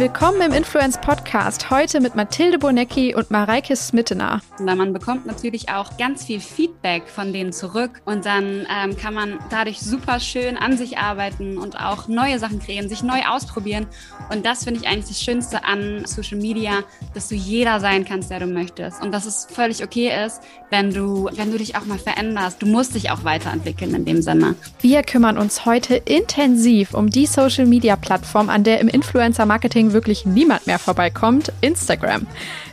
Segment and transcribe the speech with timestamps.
[0.00, 1.68] willkommen im Influence Podcast.
[1.68, 4.40] Heute mit Mathilde Bonecki und Mareike Smittener.
[4.58, 9.38] Man bekommt natürlich auch ganz viel Feedback von denen zurück und dann ähm, kann man
[9.50, 13.86] dadurch super schön an sich arbeiten und auch neue Sachen kreieren, sich neu ausprobieren.
[14.32, 16.82] Und das finde ich eigentlich das Schönste an Social Media,
[17.12, 20.40] dass du jeder sein kannst, der du möchtest und dass es völlig okay ist,
[20.70, 22.62] wenn du, wenn du dich auch mal veränderst.
[22.62, 24.54] Du musst dich auch weiterentwickeln in dem Sinne.
[24.80, 29.89] Wir kümmern uns heute intensiv um die Social Media Plattform, an der im Influencer Marketing
[29.92, 32.26] wirklich niemand mehr vorbeikommt, Instagram.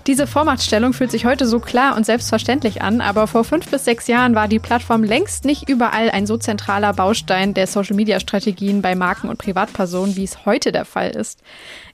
[0.07, 4.07] Diese Vormachtstellung fühlt sich heute so klar und selbstverständlich an, aber vor fünf bis sechs
[4.07, 9.27] Jahren war die Plattform längst nicht überall ein so zentraler Baustein der Social-Media-Strategien bei Marken
[9.27, 11.41] und Privatpersonen, wie es heute der Fall ist.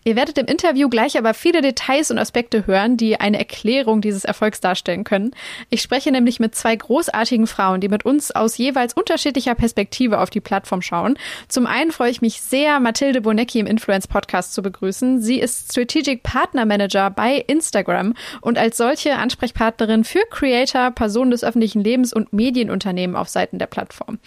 [0.05, 4.25] Ihr werdet im Interview gleich aber viele Details und Aspekte hören, die eine Erklärung dieses
[4.25, 5.31] Erfolgs darstellen können.
[5.69, 10.29] Ich spreche nämlich mit zwei großartigen Frauen, die mit uns aus jeweils unterschiedlicher Perspektive auf
[10.29, 11.17] die Plattform schauen.
[11.47, 15.21] Zum einen freue ich mich sehr, Mathilde Bonecki im Influence Podcast zu begrüßen.
[15.21, 21.43] Sie ist Strategic Partner Manager bei Instagram und als solche Ansprechpartnerin für Creator, Personen des
[21.43, 24.19] öffentlichen Lebens und Medienunternehmen auf Seiten der Plattform.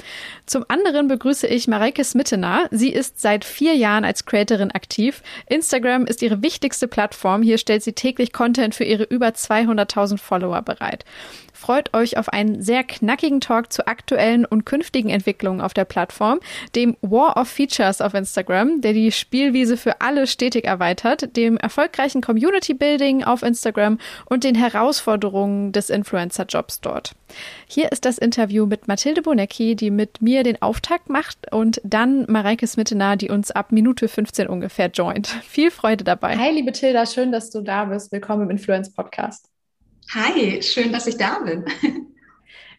[0.47, 2.69] Zum anderen begrüße ich Mareike Smittener.
[2.70, 5.22] Sie ist seit vier Jahren als Creatorin aktiv.
[5.47, 7.42] Instagram ist ihre wichtigste Plattform.
[7.42, 11.05] Hier stellt sie täglich Content für ihre über 200.000 Follower bereit.
[11.67, 16.39] Freut euch auf einen sehr knackigen Talk zu aktuellen und künftigen Entwicklungen auf der Plattform,
[16.77, 22.20] dem War of Features auf Instagram, der die Spielwiese für alle stetig erweitert, dem erfolgreichen
[22.20, 27.17] Community Building auf Instagram und den Herausforderungen des Influencer-Jobs dort.
[27.67, 32.27] Hier ist das Interview mit Mathilde Bonecki, die mit mir den Auftakt macht und dann
[32.28, 35.27] Mareike Smittener, die uns ab Minute 15 ungefähr joint.
[35.27, 36.36] Viel Freude dabei.
[36.36, 38.12] Hi, liebe Tilda, schön, dass du da bist.
[38.12, 39.51] Willkommen im Influence Podcast.
[40.10, 41.64] Hi, schön, dass ich da bin.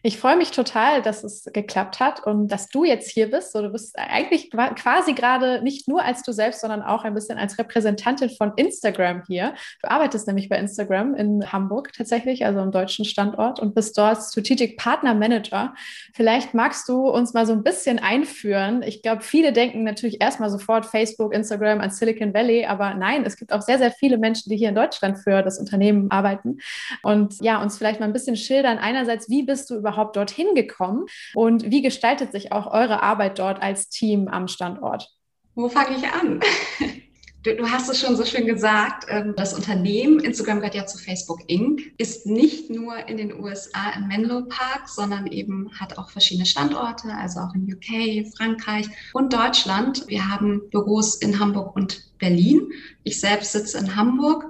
[0.02, 3.52] Ich freue mich total, dass es geklappt hat und dass du jetzt hier bist.
[3.52, 7.38] So, du bist eigentlich quasi gerade nicht nur als du selbst, sondern auch ein bisschen
[7.38, 9.54] als Repräsentantin von Instagram hier.
[9.82, 14.22] Du arbeitest nämlich bei Instagram in Hamburg tatsächlich, also im deutschen Standort und bist dort
[14.22, 15.74] Strategic Partner Manager.
[16.14, 18.82] Vielleicht magst du uns mal so ein bisschen einführen.
[18.82, 23.36] Ich glaube, viele denken natürlich erstmal sofort Facebook, Instagram an Silicon Valley, aber nein, es
[23.36, 26.58] gibt auch sehr, sehr viele Menschen, die hier in Deutschland für das Unternehmen arbeiten
[27.02, 28.78] und ja, uns vielleicht mal ein bisschen schildern.
[28.78, 33.38] Einerseits, wie bist du überhaupt überhaupt dorthin gekommen und wie gestaltet sich auch eure Arbeit
[33.38, 35.08] dort als Team am Standort?
[35.54, 36.40] Wo fange ich an?
[37.44, 40.98] Du, du, hast es schon so schön gesagt, ähm, das Unternehmen, Instagram gehört ja zu
[40.98, 46.10] Facebook Inc., ist nicht nur in den USA in Menlo Park, sondern eben hat auch
[46.10, 50.08] verschiedene Standorte, also auch in UK, Frankreich und Deutschland.
[50.08, 52.72] Wir haben Büros in Hamburg und Berlin.
[53.04, 54.44] Ich selbst sitze in Hamburg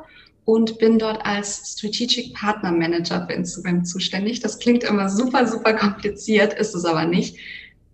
[0.49, 4.41] und bin dort als Strategic Partner Manager für Instagram zuständig.
[4.41, 7.37] Das klingt immer super, super kompliziert, ist es aber nicht.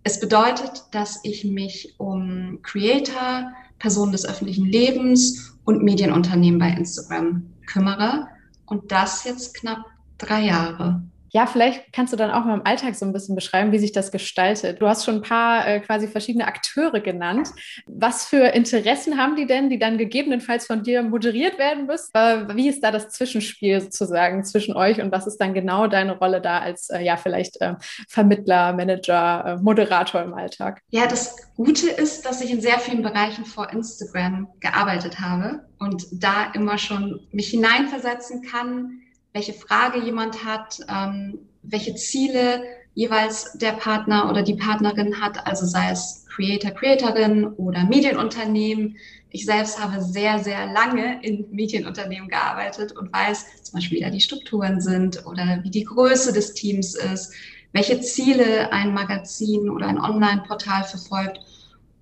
[0.03, 7.45] Es bedeutet, dass ich mich um Creator, Personen des öffentlichen Lebens und Medienunternehmen bei Instagram
[7.65, 8.29] kümmere.
[8.65, 9.83] Und das jetzt knapp
[10.17, 11.03] drei Jahre.
[11.35, 13.91] Ja, vielleicht kannst du dann auch mal im Alltag so ein bisschen beschreiben, wie sich
[13.91, 14.81] das gestaltet.
[14.81, 17.49] Du hast schon ein paar äh, quasi verschiedene Akteure genannt.
[17.87, 22.11] Was für Interessen haben die denn, die dann gegebenenfalls von dir moderiert werden müssen?
[22.13, 26.17] Äh, wie ist da das Zwischenspiel sozusagen zwischen euch und was ist dann genau deine
[26.17, 27.73] Rolle da als äh, ja vielleicht äh,
[28.07, 30.83] Vermittler, Manager, äh, Moderator im Alltag?
[30.91, 36.05] Ja, das Gute ist, dass ich in sehr vielen Bereichen vor Instagram gearbeitet habe und
[36.13, 39.01] da immer schon mich hineinversetzen kann
[39.35, 42.63] welche Frage jemand hat, ähm, welche Ziele
[42.93, 48.95] jeweils der Partner oder die Partnerin hat, also sei es Creator, Creatorin oder Medienunternehmen.
[49.31, 54.09] Ich selbst habe sehr, sehr lange in Medienunternehmen gearbeitet und weiß zum Beispiel, wie da
[54.09, 57.33] die Strukturen sind oder wie die Größe des Teams ist,
[57.73, 61.41] welche Ziele ein Magazin oder ein Online-Portal verfolgt.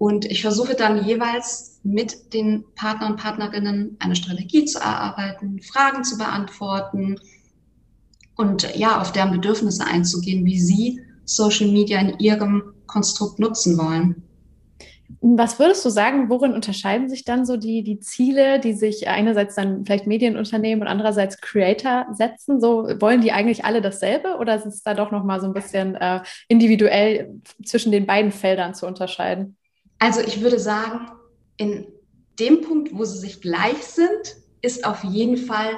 [0.04, 6.04] Und ich versuche dann jeweils mit den Partner und Partnerinnen eine Strategie zu erarbeiten, Fragen
[6.04, 7.16] zu beantworten
[8.36, 14.24] und ja, auf deren Bedürfnisse einzugehen, wie sie Social Media in ihrem Konstrukt nutzen wollen.
[15.22, 19.56] Was würdest du sagen, worin unterscheiden sich dann so die, die Ziele, die sich einerseits
[19.56, 22.60] dann vielleicht Medienunternehmen und andererseits Creator setzen?
[22.60, 25.96] So wollen die eigentlich alle dasselbe oder ist es da doch nochmal so ein bisschen
[25.96, 29.56] äh, individuell zwischen den beiden Feldern zu unterscheiden?
[30.00, 31.08] Also ich würde sagen,
[31.58, 31.88] in
[32.40, 35.72] dem Punkt, wo sie sich gleich sind, ist auf jeden Fall,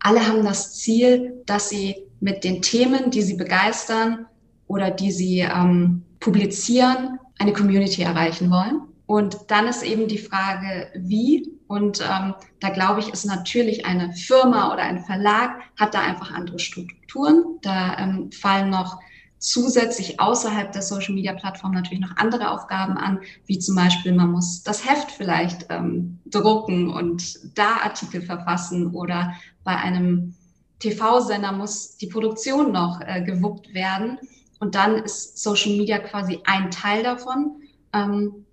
[0.00, 4.26] alle haben das Ziel, dass sie mit den Themen, die sie begeistern
[4.66, 8.82] oder die sie ähm, publizieren, eine Community erreichen wollen.
[9.06, 11.50] Und dann ist eben die Frage, wie.
[11.66, 16.32] Und ähm, da glaube ich, ist natürlich eine Firma oder ein Verlag, hat da einfach
[16.32, 17.58] andere Strukturen.
[17.62, 19.00] Da ähm, fallen noch
[19.42, 24.30] zusätzlich außerhalb der Social Media Plattform natürlich noch andere Aufgaben an, wie zum Beispiel man
[24.30, 29.34] muss das Heft vielleicht ähm, drucken und da Artikel verfassen oder
[29.64, 30.34] bei einem
[30.78, 34.18] TV-Sender muss die Produktion noch äh, gewuppt werden.
[34.60, 37.62] Und dann ist Social Media quasi ein Teil davon,
[37.92, 38.46] ähm,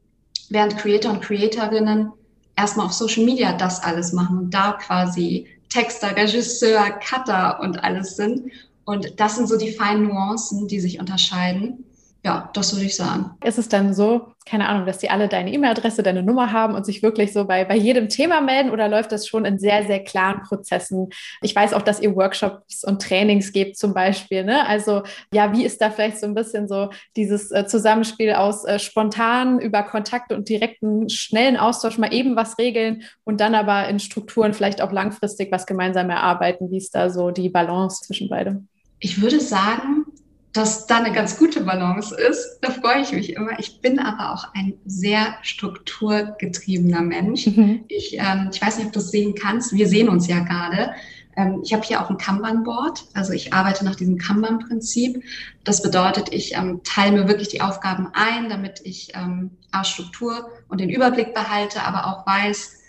[0.50, 2.12] während Creator und Creatorinnen
[2.56, 8.16] erstmal auf Social Media das alles machen und da quasi Texter, Regisseur, Cutter und alles
[8.16, 8.52] sind.
[8.90, 11.86] Und das sind so die feinen Nuancen, die sich unterscheiden.
[12.26, 13.38] Ja, das würde ich sagen.
[13.46, 16.88] Ist es dann so, keine Ahnung, dass die alle deine E-Mail-Adresse, deine Nummer haben und
[16.88, 20.04] sich wirklich so bei, bei jedem Thema melden oder läuft das schon in sehr, sehr
[20.04, 21.10] klaren Prozessen?
[21.44, 24.44] Ich weiß auch, dass ihr Workshops und Trainings gebt zum Beispiel.
[24.44, 24.68] Ne?
[24.68, 28.80] Also ja, wie ist da vielleicht so ein bisschen so dieses äh, Zusammenspiel aus äh,
[28.80, 34.00] spontan über Kontakte und direkten, schnellen Austausch mal eben was regeln und dann aber in
[34.00, 36.72] Strukturen vielleicht auch langfristig was gemeinsam erarbeiten?
[36.72, 38.68] Wie ist da so die Balance zwischen beidem?
[39.00, 40.06] Ich würde sagen,
[40.54, 42.60] dass da eine ganz gute Balance ist.
[42.62, 43.60] Da freue ich mich immer.
[43.60, 47.48] Ich bin aber auch ein sehr strukturgetriebener Mensch.
[47.48, 47.86] Mhm.
[47.88, 49.74] Ich, ähm, ich weiß nicht, ob du es sehen kannst.
[49.74, 50.92] Wir sehen uns ja gerade.
[51.38, 53.06] Ähm, ich habe hier auch ein Kanban-Board.
[53.14, 55.24] Also ich arbeite nach diesem Kanban-Prinzip.
[55.64, 59.52] Das bedeutet, ich ähm, teile mir wirklich die Aufgaben ein, damit ich ähm,
[59.84, 62.80] Struktur und den Überblick behalte, aber auch weiß,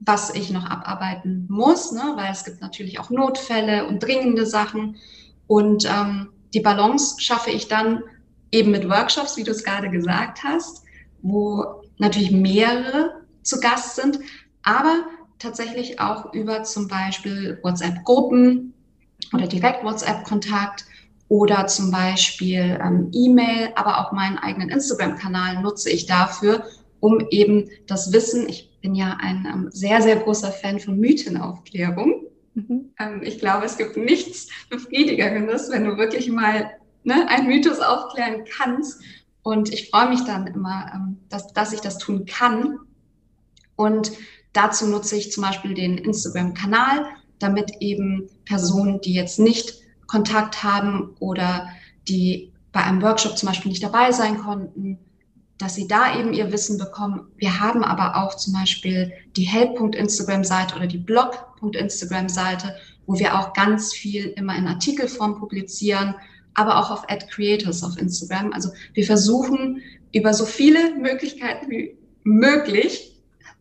[0.00, 2.12] was ich noch abarbeiten muss, ne?
[2.16, 4.96] weil es gibt natürlich auch Notfälle und dringende Sachen.
[5.46, 8.02] Und ähm, die Balance schaffe ich dann
[8.50, 10.84] eben mit Workshops, wie du es gerade gesagt hast,
[11.22, 14.18] wo natürlich mehrere zu Gast sind,
[14.62, 15.04] aber
[15.38, 18.72] tatsächlich auch über zum Beispiel WhatsApp-Gruppen
[19.32, 20.84] oder direkt WhatsApp-Kontakt
[21.28, 26.64] oder zum Beispiel ähm, E-Mail, aber auch meinen eigenen Instagram-Kanal nutze ich dafür,
[27.00, 32.22] um eben das Wissen, ich bin ja ein ähm, sehr, sehr großer Fan von Mythenaufklärung,
[32.56, 32.94] Mhm.
[32.98, 36.70] Ähm, ich glaube, es gibt nichts Befriedigeres, wenn du wirklich mal
[37.04, 39.02] ne, einen Mythos aufklären kannst.
[39.42, 42.78] Und ich freue mich dann immer, ähm, dass, dass ich das tun kann.
[43.76, 44.10] Und
[44.54, 47.04] dazu nutze ich zum Beispiel den Instagram-Kanal,
[47.38, 49.74] damit eben Personen, die jetzt nicht
[50.06, 51.68] Kontakt haben oder
[52.08, 54.98] die bei einem Workshop zum Beispiel nicht dabei sein konnten,
[55.58, 57.28] dass sie da eben ihr Wissen bekommen.
[57.36, 62.76] Wir haben aber auch zum Beispiel die Help.instagram-Seite oder die Blog.instagram-Seite,
[63.06, 66.14] wo wir auch ganz viel immer in Artikelform publizieren,
[66.54, 68.52] aber auch auf Ad Creators auf Instagram.
[68.52, 69.82] Also wir versuchen
[70.12, 73.12] über so viele Möglichkeiten wie möglich,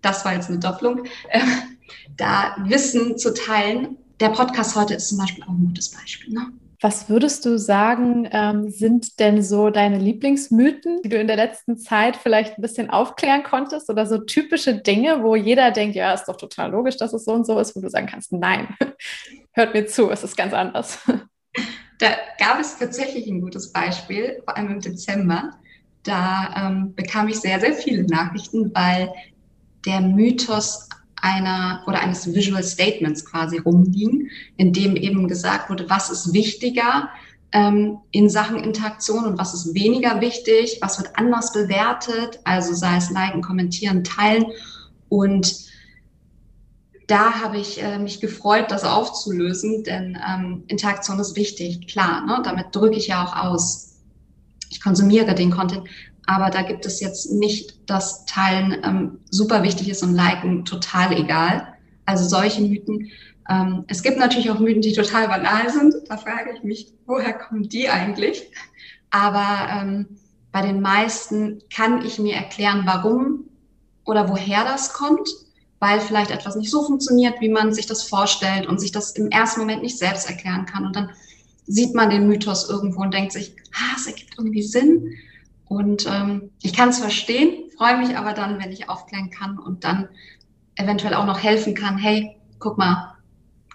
[0.02, 1.40] das war jetzt eine Doppelung, äh,
[2.18, 3.98] da Wissen zu teilen.
[4.20, 6.34] Der Podcast heute ist zum Beispiel auch ein gutes Beispiel.
[6.34, 6.52] Ne?
[6.86, 11.80] Was würdest du sagen, ähm, sind denn so deine Lieblingsmythen, die du in der letzten
[11.80, 16.26] Zeit vielleicht ein bisschen aufklären konntest oder so typische Dinge, wo jeder denkt, ja, ist
[16.26, 18.68] doch total logisch, dass es so und so ist, wo du sagen kannst, nein,
[19.54, 21.00] hört mir zu, es ist ganz anders.
[21.98, 25.52] Da gab es tatsächlich ein gutes Beispiel, vor allem im Dezember.
[26.04, 29.12] Da ähm, bekam ich sehr, sehr viele Nachrichten, weil
[29.86, 30.90] der Mythos
[31.26, 37.10] einer oder eines Visual Statements quasi rumliegen, in dem eben gesagt wurde, was ist wichtiger
[37.52, 42.98] ähm, in Sachen Interaktion und was ist weniger wichtig, was wird anders bewertet, also sei
[42.98, 44.46] es liken, kommentieren, teilen.
[45.10, 45.66] Und
[47.08, 52.42] da habe ich äh, mich gefreut, das aufzulösen, denn ähm, Interaktion ist wichtig, klar, ne?
[52.44, 53.96] damit drücke ich ja auch aus.
[54.70, 55.88] Ich konsumiere den Content,
[56.26, 61.14] aber da gibt es jetzt nicht das Teilen ähm, super wichtig ist und Liken total
[61.14, 61.68] egal.
[62.06, 63.12] Also solche Mythen.
[63.50, 65.94] Ähm, es gibt natürlich auch Mythen, die total banal sind.
[66.08, 68.50] Da frage ich mich, woher kommen die eigentlich?
[69.12, 70.18] Aber ähm,
[70.52, 73.46] bei den meisten kann ich mir erklären, warum
[74.06, 75.30] oder woher das kommt,
[75.80, 79.30] weil vielleicht etwas nicht so funktioniert, wie man sich das vorstellt und sich das im
[79.30, 80.86] ersten Moment nicht selbst erklären kann.
[80.86, 81.10] Und dann
[81.68, 85.14] sieht man den Mythos irgendwo und denkt sich, ah, es ergibt irgendwie Sinn.
[85.68, 89.84] Und ähm, ich kann es verstehen, freue mich aber dann, wenn ich aufklären kann und
[89.84, 90.10] dann
[90.76, 91.98] eventuell auch noch helfen kann.
[91.98, 93.16] Hey, guck mal,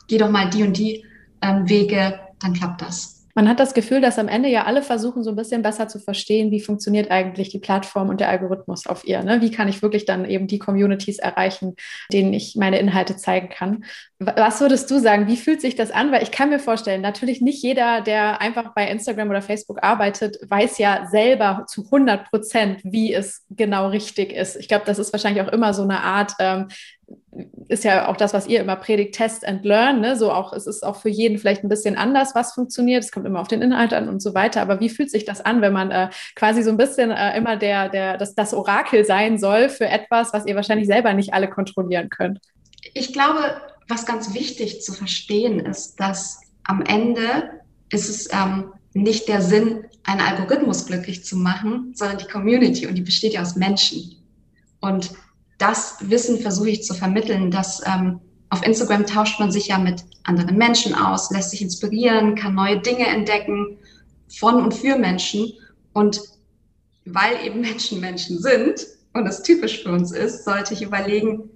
[0.07, 1.05] geh doch mal die und die
[1.43, 3.20] ähm, Wege, dann klappt das.
[3.41, 5.99] Man hat das Gefühl, dass am Ende ja alle versuchen, so ein bisschen besser zu
[5.99, 9.23] verstehen, wie funktioniert eigentlich die Plattform und der Algorithmus auf ihr.
[9.23, 9.41] Ne?
[9.41, 11.75] Wie kann ich wirklich dann eben die Communities erreichen,
[12.13, 13.87] denen ich meine Inhalte zeigen kann.
[14.19, 15.27] Was würdest du sagen?
[15.27, 16.13] Wie fühlt sich das an?
[16.13, 20.37] Weil ich kann mir vorstellen, natürlich nicht jeder, der einfach bei Instagram oder Facebook arbeitet,
[20.47, 24.57] weiß ja selber zu 100 Prozent, wie es genau richtig ist.
[24.57, 26.69] Ich glaube, das ist wahrscheinlich auch immer so eine Art, ähm,
[27.69, 30.01] ist ja auch das, was ihr immer predigt, Test and Learn.
[30.01, 30.17] Ne?
[30.17, 33.05] So auch, es ist auch für jeden vielleicht ein bisschen anders, was funktioniert.
[33.05, 34.61] Es kommt immer auf den Inhalt an und so weiter.
[34.61, 37.57] Aber wie fühlt sich das an, wenn man äh, quasi so ein bisschen äh, immer
[37.57, 41.49] der, der, das, das Orakel sein soll für etwas, was ihr wahrscheinlich selber nicht alle
[41.49, 42.41] kontrollieren könnt?
[42.95, 47.51] Ich glaube, was ganz wichtig zu verstehen ist, dass am Ende
[47.91, 52.95] ist es ähm, nicht der Sinn, einen Algorithmus glücklich zu machen, sondern die Community und
[52.95, 54.17] die besteht ja aus Menschen.
[54.81, 55.11] Und
[55.61, 60.05] das Wissen versuche ich zu vermitteln, dass ähm, auf Instagram tauscht man sich ja mit
[60.25, 63.79] anderen Menschen aus, lässt sich inspirieren, kann neue Dinge entdecken
[64.29, 65.53] von und für Menschen.
[65.93, 66.21] Und
[67.05, 71.51] weil eben Menschen Menschen sind und das typisch für uns ist, sollte ich überlegen,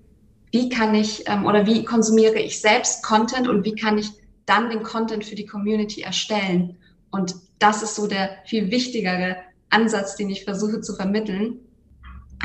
[0.53, 4.11] wie kann ich ähm, oder wie konsumiere ich selbst Content und wie kann ich
[4.47, 6.77] dann den Content für die Community erstellen.
[7.11, 9.37] Und das ist so der viel wichtigere
[9.71, 11.61] Ansatz, den ich versuche zu vermitteln.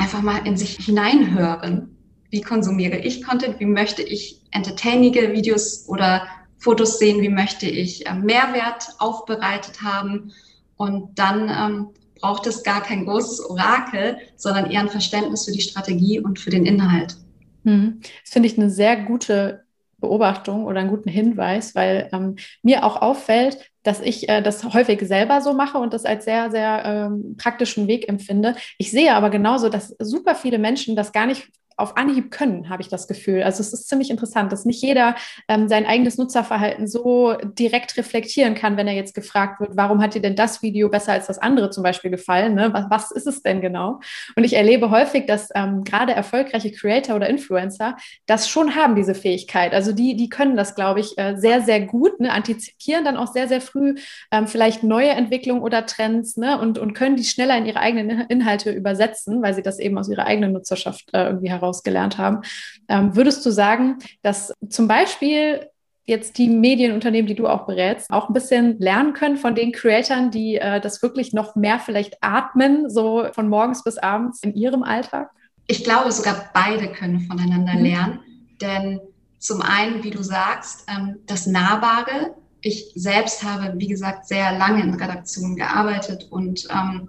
[0.00, 1.94] Einfach mal in sich hineinhören.
[2.30, 3.60] Wie konsumiere ich Content?
[3.60, 6.26] Wie möchte ich entertainige Videos oder
[6.56, 7.20] Fotos sehen?
[7.20, 10.32] Wie möchte ich äh, Mehrwert aufbereitet haben?
[10.76, 11.88] Und dann ähm,
[12.18, 16.50] braucht es gar kein großes Orakel, sondern eher ein Verständnis für die Strategie und für
[16.50, 17.16] den Inhalt.
[17.64, 18.00] Hm.
[18.22, 19.64] Das finde ich eine sehr gute
[19.98, 25.00] Beobachtung oder einen guten Hinweis, weil ähm, mir auch auffällt, dass ich äh, das häufig
[25.06, 28.54] selber so mache und das als sehr, sehr ähm, praktischen Weg empfinde.
[28.78, 31.48] Ich sehe aber genauso, dass super viele Menschen das gar nicht
[31.80, 33.42] auf Anhieb können, habe ich das Gefühl.
[33.42, 35.16] Also es ist ziemlich interessant, dass nicht jeder
[35.48, 40.14] ähm, sein eigenes Nutzerverhalten so direkt reflektieren kann, wenn er jetzt gefragt wird, warum hat
[40.14, 42.54] dir denn das Video besser als das andere zum Beispiel gefallen?
[42.54, 42.72] Ne?
[42.72, 44.00] Was, was ist es denn genau?
[44.36, 47.96] Und ich erlebe häufig, dass ähm, gerade erfolgreiche Creator oder Influencer
[48.26, 49.72] das schon haben, diese Fähigkeit.
[49.72, 52.32] Also die, die können das, glaube ich, äh, sehr, sehr gut, ne?
[52.32, 53.94] antizipieren dann auch sehr, sehr früh
[54.30, 56.58] ähm, vielleicht neue Entwicklungen oder Trends ne?
[56.60, 60.08] und, und können die schneller in ihre eigenen Inhalte übersetzen, weil sie das eben aus
[60.08, 62.42] ihrer eigenen Nutzerschaft äh, irgendwie heraus daraus gelernt haben.
[62.88, 65.68] Ähm, würdest du sagen, dass zum Beispiel
[66.04, 70.30] jetzt die Medienunternehmen, die du auch berätst, auch ein bisschen lernen können von den Creatoren,
[70.30, 74.82] die äh, das wirklich noch mehr vielleicht atmen, so von morgens bis abends in ihrem
[74.82, 75.30] Alltag?
[75.68, 77.84] Ich glaube, sogar beide können voneinander mhm.
[77.84, 78.20] lernen.
[78.60, 79.00] Denn
[79.38, 82.34] zum einen, wie du sagst, ähm, das Nahbare.
[82.62, 87.08] Ich selbst habe, wie gesagt, sehr lange in Redaktionen gearbeitet und ähm,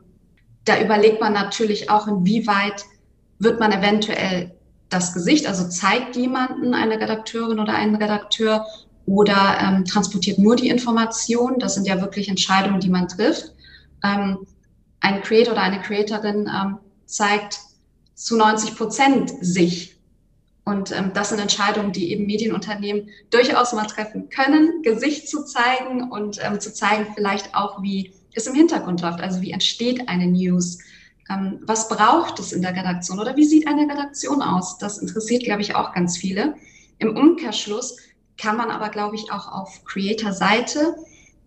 [0.64, 2.86] da überlegt man natürlich auch, inwieweit
[3.42, 4.52] wird man eventuell
[4.90, 8.66] das Gesicht, also zeigt jemanden eine Redakteurin oder einen Redakteur
[9.06, 11.58] oder ähm, transportiert nur die Information.
[11.60, 13.54] Das sind ja wirklich Entscheidungen, die man trifft.
[14.04, 14.40] Ähm,
[15.00, 17.60] ein Creator oder eine Creatorin ähm, zeigt
[18.14, 19.98] zu 90 Prozent sich.
[20.64, 26.12] Und ähm, das sind Entscheidungen, die eben Medienunternehmen durchaus mal treffen können, Gesicht zu zeigen
[26.12, 30.28] und ähm, zu zeigen vielleicht auch, wie es im Hintergrund läuft, also wie entsteht eine
[30.28, 30.78] News,
[31.64, 34.78] was braucht es in der Redaktion oder wie sieht eine Redaktion aus?
[34.78, 36.56] Das interessiert, glaube ich, auch ganz viele.
[36.98, 37.98] Im Umkehrschluss
[38.38, 40.96] kann man aber, glaube ich, auch auf Creator-Seite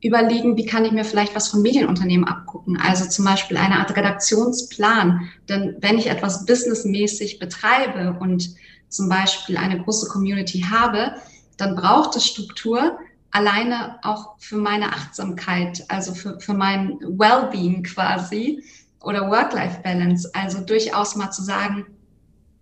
[0.03, 2.77] überlegen, wie kann ich mir vielleicht was von Medienunternehmen abgucken.
[2.77, 5.29] Also zum Beispiel eine Art Redaktionsplan.
[5.49, 8.55] Denn wenn ich etwas businessmäßig betreibe und
[8.89, 11.15] zum Beispiel eine große Community habe,
[11.57, 12.99] dann braucht es Struktur,
[13.31, 18.63] alleine auch für meine Achtsamkeit, also für, für mein Wellbeing quasi
[19.05, 20.31] oder Work-Life-Balance.
[20.35, 21.87] Also durchaus mal zu sagen,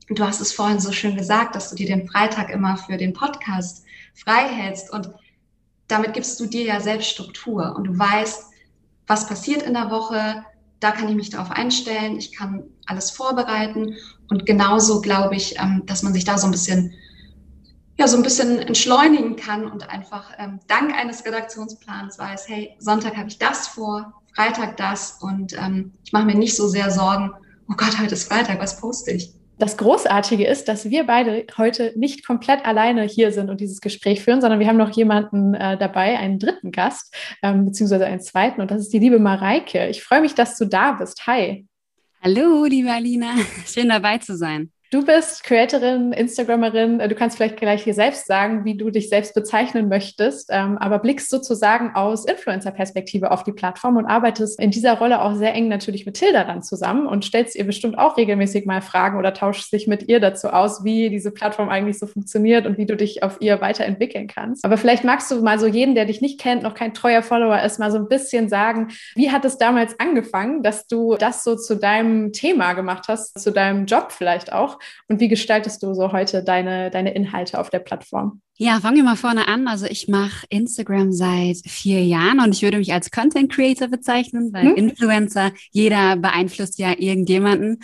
[0.08, 3.12] du hast es vorhin so schön gesagt, dass du dir den Freitag immer für den
[3.12, 3.84] Podcast
[4.14, 5.12] frei hältst und
[5.88, 8.46] damit gibst du dir ja selbst Struktur und du weißt,
[9.06, 10.44] was passiert in der Woche,
[10.80, 13.94] da kann ich mich darauf einstellen, ich kann alles vorbereiten
[14.28, 16.92] und genauso glaube ich, ähm, dass man sich da so ein bisschen
[17.98, 23.16] ja, so ein bisschen entschleunigen kann und einfach ähm, dank eines Redaktionsplans weiß, hey, Sonntag
[23.16, 27.32] habe ich das vor, Freitag das und ähm, ich mache mir nicht so sehr Sorgen,
[27.68, 29.32] oh Gott, heute ist Freitag, was poste ich?
[29.58, 34.22] Das Großartige ist, dass wir beide heute nicht komplett alleine hier sind und dieses Gespräch
[34.22, 38.60] führen, sondern wir haben noch jemanden äh, dabei, einen dritten Gast, ähm, beziehungsweise einen zweiten,
[38.60, 39.86] und das ist die liebe Mareike.
[39.88, 41.26] Ich freue mich, dass du da bist.
[41.26, 41.66] Hi.
[42.22, 43.34] Hallo, liebe Alina.
[43.66, 44.72] Schön dabei zu sein.
[44.92, 46.98] Du bist Creatorin, Instagramerin.
[46.98, 50.98] Du kannst vielleicht gleich hier selbst sagen, wie du dich selbst bezeichnen möchtest, ähm, aber
[50.98, 55.68] blickst sozusagen aus Influencer-Perspektive auf die Plattform und arbeitest in dieser Rolle auch sehr eng
[55.68, 59.72] natürlich mit Tilda dann zusammen und stellst ihr bestimmt auch regelmäßig mal Fragen oder tauschst
[59.72, 63.22] dich mit ihr dazu aus, wie diese Plattform eigentlich so funktioniert und wie du dich
[63.22, 64.62] auf ihr weiterentwickeln kannst.
[64.62, 67.62] Aber vielleicht magst du mal so jeden, der dich nicht kennt, noch kein treuer Follower
[67.62, 71.56] ist, mal so ein bisschen sagen, wie hat es damals angefangen, dass du das so
[71.56, 74.81] zu deinem Thema gemacht hast, zu deinem Job vielleicht auch?
[75.08, 78.40] Und wie gestaltest du so heute deine, deine Inhalte auf der Plattform?
[78.56, 79.66] Ja, fangen wir mal vorne an.
[79.66, 84.52] Also ich mache Instagram seit vier Jahren und ich würde mich als Content Creator bezeichnen,
[84.52, 84.76] weil hm?
[84.76, 87.80] Influencer, jeder beeinflusst ja irgendjemanden.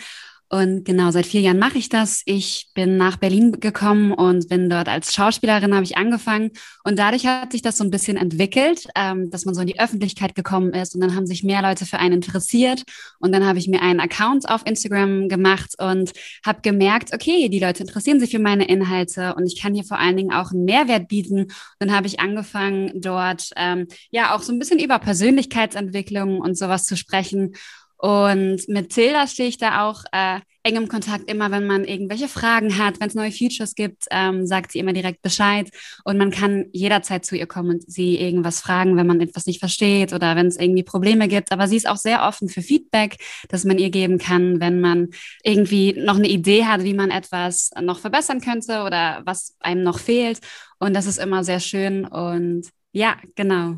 [0.51, 2.23] Und genau, seit vier Jahren mache ich das.
[2.25, 6.49] Ich bin nach Berlin gekommen und bin dort als Schauspielerin, habe ich angefangen.
[6.83, 9.79] Und dadurch hat sich das so ein bisschen entwickelt, ähm, dass man so in die
[9.79, 10.95] Öffentlichkeit gekommen ist.
[10.95, 12.83] Und dann haben sich mehr Leute für einen interessiert.
[13.19, 16.13] Und dann habe ich mir einen Account auf Instagram gemacht und
[16.43, 19.99] habe gemerkt, okay, die Leute interessieren sich für meine Inhalte und ich kann hier vor
[19.99, 21.41] allen Dingen auch einen Mehrwert bieten.
[21.41, 26.57] Und dann habe ich angefangen, dort ähm, ja auch so ein bisschen über Persönlichkeitsentwicklung und
[26.57, 27.53] sowas zu sprechen.
[27.99, 31.29] Und mit Tilda stehe ich da auch äh, eng im Kontakt.
[31.29, 34.93] Immer wenn man irgendwelche Fragen hat, wenn es neue Features gibt, ähm, sagt sie immer
[34.93, 35.69] direkt Bescheid.
[36.05, 39.59] Und man kann jederzeit zu ihr kommen und sie irgendwas fragen, wenn man etwas nicht
[39.59, 41.51] versteht oder wenn es irgendwie Probleme gibt.
[41.51, 43.17] Aber sie ist auch sehr offen für Feedback,
[43.49, 45.09] das man ihr geben kann, wenn man
[45.43, 49.99] irgendwie noch eine Idee hat, wie man etwas noch verbessern könnte oder was einem noch
[49.99, 50.39] fehlt.
[50.79, 52.05] Und das ist immer sehr schön.
[52.05, 53.75] Und ja, genau.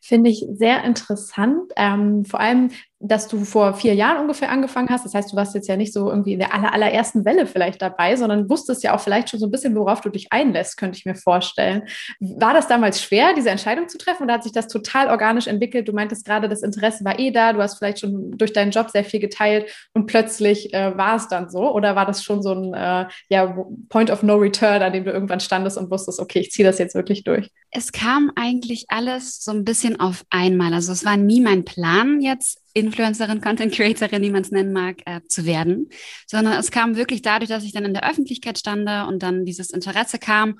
[0.00, 1.72] Finde ich sehr interessant.
[1.76, 5.04] Ähm, vor allem, dass du vor vier Jahren ungefähr angefangen hast.
[5.04, 7.80] Das heißt, du warst jetzt ja nicht so irgendwie in der aller, allerersten Welle vielleicht
[7.80, 10.98] dabei, sondern wusstest ja auch vielleicht schon so ein bisschen, worauf du dich einlässt, könnte
[10.98, 11.82] ich mir vorstellen.
[12.18, 15.86] War das damals schwer, diese Entscheidung zu treffen oder hat sich das total organisch entwickelt?
[15.86, 18.90] Du meintest gerade, das Interesse war eh da, du hast vielleicht schon durch deinen Job
[18.90, 21.72] sehr viel geteilt und plötzlich äh, war es dann so?
[21.72, 23.56] Oder war das schon so ein äh, ja,
[23.90, 26.78] Point of No Return, an dem du irgendwann standest und wusstest, okay, ich ziehe das
[26.78, 27.48] jetzt wirklich durch?
[27.70, 30.74] Es kam eigentlich alles so ein bisschen auf einmal.
[30.74, 34.96] Also es war nie mein Plan jetzt Influencerin, Content Creatorin, wie man es nennen mag,
[35.06, 35.88] äh, zu werden,
[36.26, 39.70] sondern es kam wirklich dadurch, dass ich dann in der Öffentlichkeit stande und dann dieses
[39.70, 40.56] Interesse kam.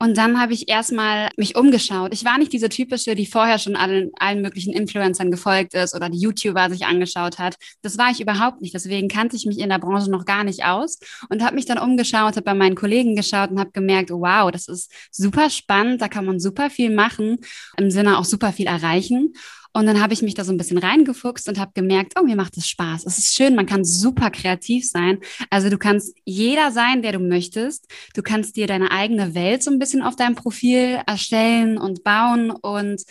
[0.00, 2.12] Und dann habe ich erstmal mich umgeschaut.
[2.12, 6.08] Ich war nicht diese typische, die vorher schon allen, allen möglichen Influencern gefolgt ist oder
[6.08, 7.56] die YouTuber sich angeschaut hat.
[7.82, 8.74] Das war ich überhaupt nicht.
[8.74, 11.00] Deswegen kannte ich mich in der Branche noch gar nicht aus
[11.30, 14.68] und habe mich dann umgeschaut, habe bei meinen Kollegen geschaut und habe gemerkt, wow, das
[14.68, 17.38] ist super spannend, da kann man super viel machen,
[17.76, 19.34] im Sinne auch super viel erreichen.
[19.72, 22.36] Und dann habe ich mich da so ein bisschen reingefuchst und habe gemerkt, oh, mir
[22.36, 23.06] macht es Spaß.
[23.06, 25.18] Es ist schön, man kann super kreativ sein.
[25.50, 27.86] Also du kannst jeder sein, der du möchtest.
[28.14, 32.50] Du kannst dir deine eigene Welt so ein bisschen auf deinem Profil erstellen und bauen
[32.50, 33.02] und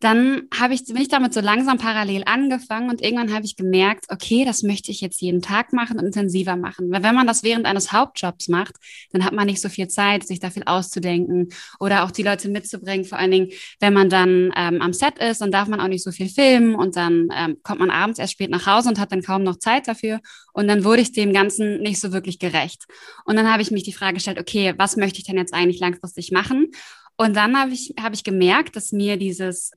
[0.00, 4.06] dann habe ich, bin ich damit so langsam parallel angefangen und irgendwann habe ich gemerkt,
[4.08, 6.90] okay, das möchte ich jetzt jeden Tag machen und intensiver machen.
[6.90, 8.76] Weil wenn man das während eines Hauptjobs macht,
[9.12, 12.48] dann hat man nicht so viel Zeit, sich da viel auszudenken oder auch die Leute
[12.48, 13.04] mitzubringen.
[13.04, 16.02] Vor allen Dingen, wenn man dann ähm, am Set ist, dann darf man auch nicht
[16.02, 19.12] so viel filmen und dann ähm, kommt man abends erst spät nach Hause und hat
[19.12, 20.20] dann kaum noch Zeit dafür.
[20.54, 22.86] Und dann wurde ich dem Ganzen nicht so wirklich gerecht.
[23.26, 25.78] Und dann habe ich mich die Frage gestellt, okay, was möchte ich denn jetzt eigentlich
[25.78, 26.70] langfristig machen?
[27.20, 29.72] Und dann habe ich, hab ich gemerkt, dass mir dieses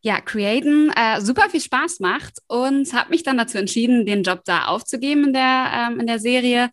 [0.00, 4.42] ja, Createn äh, super viel Spaß macht und habe mich dann dazu entschieden, den Job
[4.44, 6.70] da aufzugeben in der, ähm, in der Serie.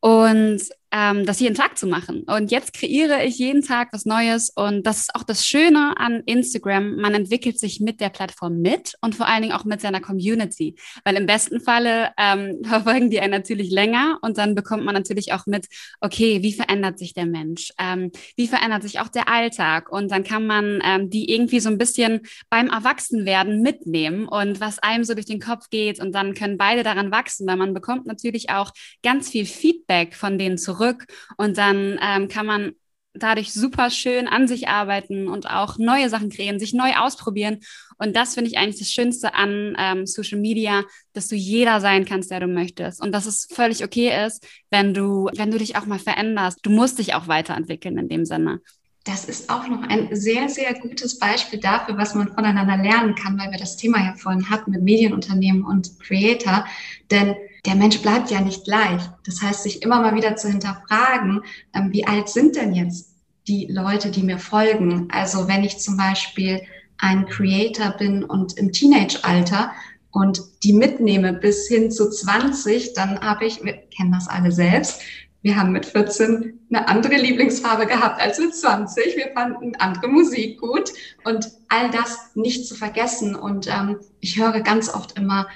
[0.00, 0.60] Und
[0.92, 2.24] ähm, das jeden Tag zu machen.
[2.24, 4.50] Und jetzt kreiere ich jeden Tag was Neues.
[4.50, 6.96] Und das ist auch das Schöne an Instagram.
[6.96, 10.74] Man entwickelt sich mit der Plattform mit und vor allen Dingen auch mit seiner Community.
[11.04, 15.32] Weil im besten Falle ähm, verfolgen die einen natürlich länger und dann bekommt man natürlich
[15.32, 15.66] auch mit,
[16.00, 17.72] okay, wie verändert sich der Mensch?
[17.78, 19.92] Ähm, wie verändert sich auch der Alltag?
[19.92, 24.80] Und dann kann man ähm, die irgendwie so ein bisschen beim Erwachsenwerden mitnehmen und was
[24.80, 26.00] einem so durch den Kopf geht.
[26.00, 28.72] Und dann können beide daran wachsen, weil man bekommt natürlich auch
[29.02, 32.72] ganz viel Feedback von denen zurück zurück und dann ähm, kann man
[33.12, 37.58] dadurch super schön an sich arbeiten und auch neue Sachen kreieren, sich neu ausprobieren.
[37.98, 42.04] Und das finde ich eigentlich das Schönste an ähm, Social Media, dass du jeder sein
[42.04, 43.02] kannst, der du möchtest.
[43.02, 46.60] Und dass es völlig okay ist, wenn du, wenn du dich auch mal veränderst.
[46.62, 48.60] Du musst dich auch weiterentwickeln in dem Sinne.
[49.04, 53.38] Das ist auch noch ein sehr, sehr gutes Beispiel dafür, was man voneinander lernen kann,
[53.38, 56.64] weil wir das Thema ja vorhin hatten mit Medienunternehmen und Creator.
[57.10, 57.34] Denn
[57.66, 59.02] der Mensch bleibt ja nicht gleich.
[59.24, 61.42] Das heißt, sich immer mal wieder zu hinterfragen,
[61.74, 63.14] ähm, wie alt sind denn jetzt
[63.48, 65.08] die Leute, die mir folgen?
[65.10, 66.60] Also wenn ich zum Beispiel
[66.98, 69.72] ein Creator bin und im Teenage-Alter
[70.10, 75.00] und die mitnehme bis hin zu 20, dann habe ich, wir kennen das alle selbst,
[75.42, 79.16] wir haben mit 14 eine andere Lieblingsfarbe gehabt als mit 20.
[79.16, 80.92] Wir fanden andere Musik gut
[81.24, 83.34] und all das nicht zu vergessen.
[83.34, 85.46] Und ähm, ich höre ganz oft immer,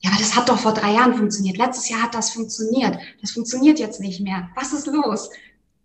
[0.00, 1.56] ja, aber das hat doch vor drei Jahren funktioniert.
[1.56, 2.98] Letztes Jahr hat das funktioniert.
[3.20, 4.48] Das funktioniert jetzt nicht mehr.
[4.54, 5.30] Was ist los?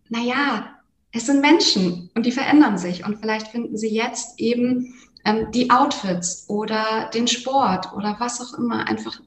[0.09, 0.77] Naja,
[1.11, 3.05] es sind Menschen und die verändern sich.
[3.05, 4.93] Und vielleicht finden sie jetzt eben
[5.25, 9.19] ähm, die Outfits oder den Sport oder was auch immer einfach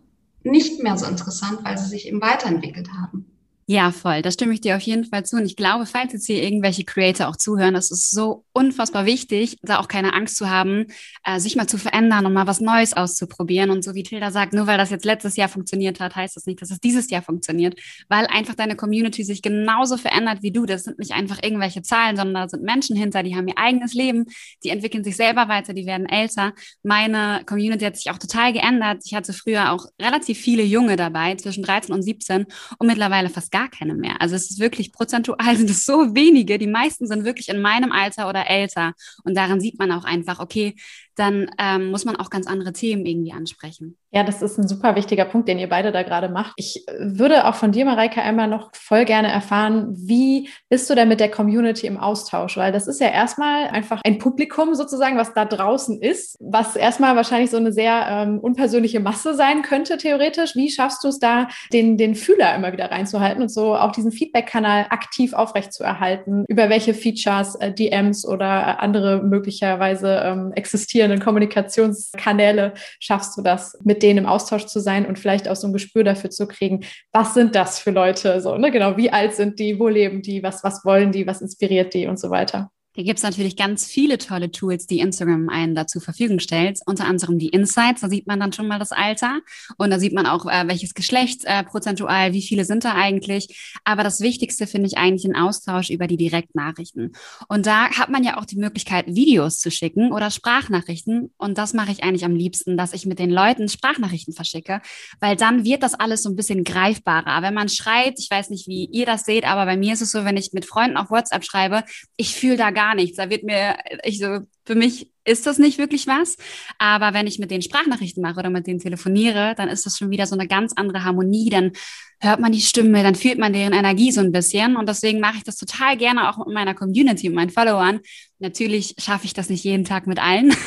[0.43, 3.26] nicht mehr so interessant, weil sie sich eben weiterentwickelt haben.
[3.69, 4.23] Ja, voll.
[4.23, 5.35] Da stimme ich dir auf jeden Fall zu.
[5.35, 9.57] Und ich glaube, falls jetzt hier irgendwelche Creator auch zuhören, es ist so unfassbar wichtig,
[9.63, 10.87] da auch keine Angst zu haben,
[11.25, 13.71] äh, sich mal zu verändern und mal was Neues auszuprobieren.
[13.71, 16.47] Und so wie Tilda sagt, nur weil das jetzt letztes Jahr funktioniert hat, heißt das
[16.47, 17.77] nicht, dass es dieses Jahr funktioniert,
[18.09, 20.65] weil einfach deine Community sich genauso verändert wie du.
[20.65, 23.95] Das sind nicht einfach irgendwelche Zahlen, sondern da sind Menschen hinter, die haben ihr eigenes
[23.95, 24.27] Leben,
[24.63, 26.53] die entwickeln sich selber weiter, die werden älter.
[26.85, 29.03] Meine Community hat sich auch total geändert.
[29.05, 32.47] Ich hatte früher auch relativ viele Junge dabei, zwischen 13 und 17
[32.79, 34.21] und mittlerweile fast gar keine mehr.
[34.21, 36.59] Also es ist wirklich prozentual sind es so wenige.
[36.59, 38.93] Die meisten sind wirklich in meinem Alter oder älter.
[39.25, 40.75] Und daran sieht man auch einfach, okay,
[41.15, 43.97] dann ähm, muss man auch ganz andere Themen irgendwie ansprechen.
[44.13, 46.53] Ja, das ist ein super wichtiger Punkt, den ihr beide da gerade macht.
[46.57, 51.09] Ich würde auch von dir, Mareike, einmal noch voll gerne erfahren, wie bist du denn
[51.09, 52.57] mit der Community im Austausch?
[52.57, 57.17] Weil das ist ja erstmal einfach ein Publikum sozusagen, was da draußen ist, was erstmal
[57.17, 60.55] wahrscheinlich so eine sehr ähm, unpersönliche Masse sein könnte, theoretisch.
[60.55, 64.13] Wie schaffst du es da, den, den Fühler immer wieder reinzuhalten und so auch diesen
[64.13, 66.45] Feedback-Kanal aktiv aufrechtzuerhalten?
[66.49, 71.17] Über welche Features, äh, DMs oder andere möglicherweise ähm, existieren?
[71.17, 75.67] verschiedenen Kommunikationskanäle schaffst du das, mit denen im Austausch zu sein und vielleicht auch so
[75.67, 79.35] ein Gespür dafür zu kriegen, was sind das für Leute, so, ne, genau, wie alt
[79.35, 82.71] sind die, wo leben die, was, was wollen die, was inspiriert die und so weiter.
[82.97, 86.81] Hier gibt es natürlich ganz viele tolle Tools, die Instagram einen da zur Verfügung stellt.
[86.87, 89.41] Unter anderem die Insights, da sieht man dann schon mal das Alter
[89.77, 93.77] und da sieht man auch, äh, welches Geschlecht äh, prozentual, wie viele sind da eigentlich.
[93.85, 97.13] Aber das Wichtigste finde ich eigentlich ein Austausch über die Direktnachrichten.
[97.49, 101.31] Und da hat man ja auch die Möglichkeit, Videos zu schicken oder Sprachnachrichten.
[101.37, 104.81] Und das mache ich eigentlich am liebsten, dass ich mit den Leuten Sprachnachrichten verschicke,
[105.21, 107.43] weil dann wird das alles so ein bisschen greifbarer.
[107.43, 110.13] Wenn man schreibt, ich weiß nicht, wie ihr das seht, aber bei mir ist es
[110.13, 111.85] so, wenn ich mit Freunden auf WhatsApp schreibe,
[112.17, 113.17] ich fühle da gar gar nichts.
[113.17, 116.37] Da wird mir, ich so, für mich ist das nicht wirklich was.
[116.79, 120.11] Aber wenn ich mit denen Sprachnachrichten mache oder mit denen telefoniere, dann ist das schon
[120.11, 121.51] wieder so eine ganz andere Harmonie.
[121.51, 121.73] Dann
[122.21, 124.77] hört man die Stimme, dann fühlt man deren Energie so ein bisschen.
[124.77, 128.01] Und deswegen mache ich das total gerne auch mit meiner Community, mit meinen Followern.
[128.39, 130.55] Natürlich schaffe ich das nicht jeden Tag mit allen.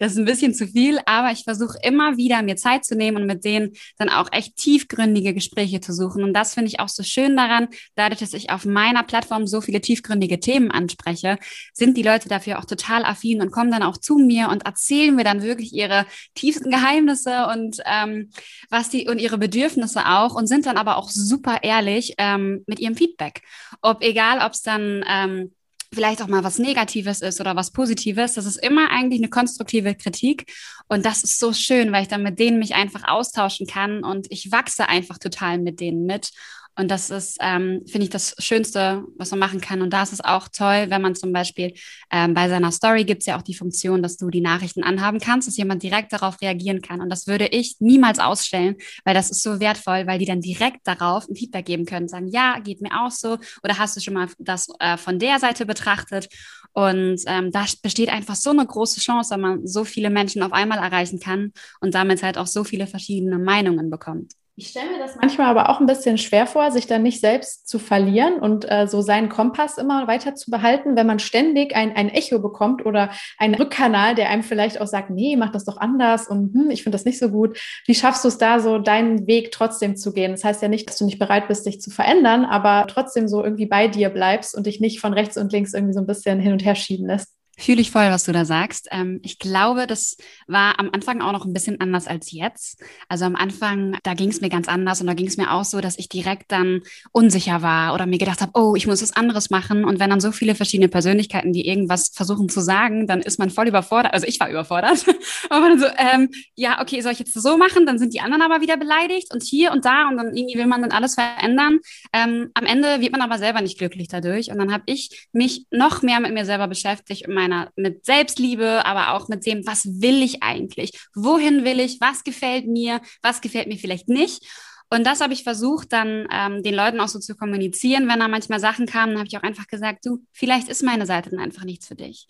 [0.00, 3.18] Das ist ein bisschen zu viel, aber ich versuche immer wieder, mir Zeit zu nehmen
[3.18, 6.24] und mit denen dann auch echt tiefgründige Gespräche zu suchen.
[6.24, 9.60] Und das finde ich auch so schön daran, dadurch, dass ich auf meiner Plattform so
[9.60, 11.38] viele tiefgründige Themen anspreche,
[11.72, 15.14] sind die Leute dafür auch total affin und kommen dann auch zu mir und erzählen
[15.14, 18.30] mir dann wirklich ihre tiefsten Geheimnisse und ähm,
[18.70, 22.80] was die und ihre Bedürfnisse auch und sind dann aber auch super ehrlich ähm, mit
[22.80, 23.42] ihrem Feedback.
[23.82, 25.52] Ob egal, ob es dann ähm,
[25.92, 28.34] vielleicht auch mal was Negatives ist oder was Positives.
[28.34, 30.52] Das ist immer eigentlich eine konstruktive Kritik.
[30.88, 34.26] Und das ist so schön, weil ich dann mit denen mich einfach austauschen kann und
[34.30, 36.30] ich wachse einfach total mit denen mit.
[36.78, 39.80] Und das ist, ähm, finde ich, das Schönste, was man machen kann.
[39.80, 41.72] Und da ist es auch toll, wenn man zum Beispiel
[42.10, 45.18] ähm, bei seiner Story gibt es ja auch die Funktion, dass du die Nachrichten anhaben
[45.18, 47.00] kannst, dass jemand direkt darauf reagieren kann.
[47.00, 50.86] Und das würde ich niemals ausstellen, weil das ist so wertvoll, weil die dann direkt
[50.86, 53.38] darauf ein Feedback geben können, sagen, ja, geht mir auch so.
[53.62, 56.28] Oder hast du schon mal das äh, von der Seite betrachtet?
[56.72, 60.52] Und ähm, da besteht einfach so eine große Chance, wenn man so viele Menschen auf
[60.52, 64.32] einmal erreichen kann und damit halt auch so viele verschiedene Meinungen bekommt.
[64.58, 67.68] Ich stelle mir das manchmal aber auch ein bisschen schwer vor, sich dann nicht selbst
[67.68, 71.94] zu verlieren und äh, so seinen Kompass immer weiter zu behalten, wenn man ständig ein,
[71.94, 75.76] ein Echo bekommt oder einen Rückkanal, der einem vielleicht auch sagt, nee, mach das doch
[75.76, 77.58] anders und hm, ich finde das nicht so gut.
[77.84, 80.32] Wie schaffst du es da so, deinen Weg trotzdem zu gehen?
[80.32, 83.44] Das heißt ja nicht, dass du nicht bereit bist, dich zu verändern, aber trotzdem so
[83.44, 86.40] irgendwie bei dir bleibst und dich nicht von rechts und links irgendwie so ein bisschen
[86.40, 87.35] hin und her schieben lässt.
[87.58, 88.88] Fühle ich voll, was du da sagst.
[88.90, 92.82] Ähm, ich glaube, das war am Anfang auch noch ein bisschen anders als jetzt.
[93.08, 95.64] Also am Anfang, da ging es mir ganz anders und da ging es mir auch
[95.64, 99.16] so, dass ich direkt dann unsicher war oder mir gedacht habe, oh, ich muss was
[99.16, 99.86] anderes machen.
[99.86, 103.48] Und wenn dann so viele verschiedene Persönlichkeiten, die irgendwas versuchen zu sagen, dann ist man
[103.48, 104.12] voll überfordert.
[104.12, 105.06] Also ich war überfordert.
[105.48, 107.86] aber dann so, ähm, ja, okay, soll ich jetzt so machen?
[107.86, 110.66] Dann sind die anderen aber wieder beleidigt und hier und da und dann irgendwie will
[110.66, 111.78] man dann alles verändern.
[112.12, 114.50] Ähm, am Ende wird man aber selber nicht glücklich dadurch.
[114.50, 118.04] Und dann habe ich mich noch mehr mit mir selber beschäftigt und mein meiner, mit
[118.04, 120.92] Selbstliebe, aber auch mit dem, was will ich eigentlich?
[121.14, 122.00] Wohin will ich?
[122.00, 123.00] Was gefällt mir?
[123.22, 124.44] Was gefällt mir vielleicht nicht?
[124.88, 128.06] Und das habe ich versucht, dann ähm, den Leuten auch so zu kommunizieren.
[128.08, 131.30] Wenn da manchmal Sachen kamen, habe ich auch einfach gesagt, du, vielleicht ist meine Seite
[131.30, 132.28] dann einfach nichts für dich.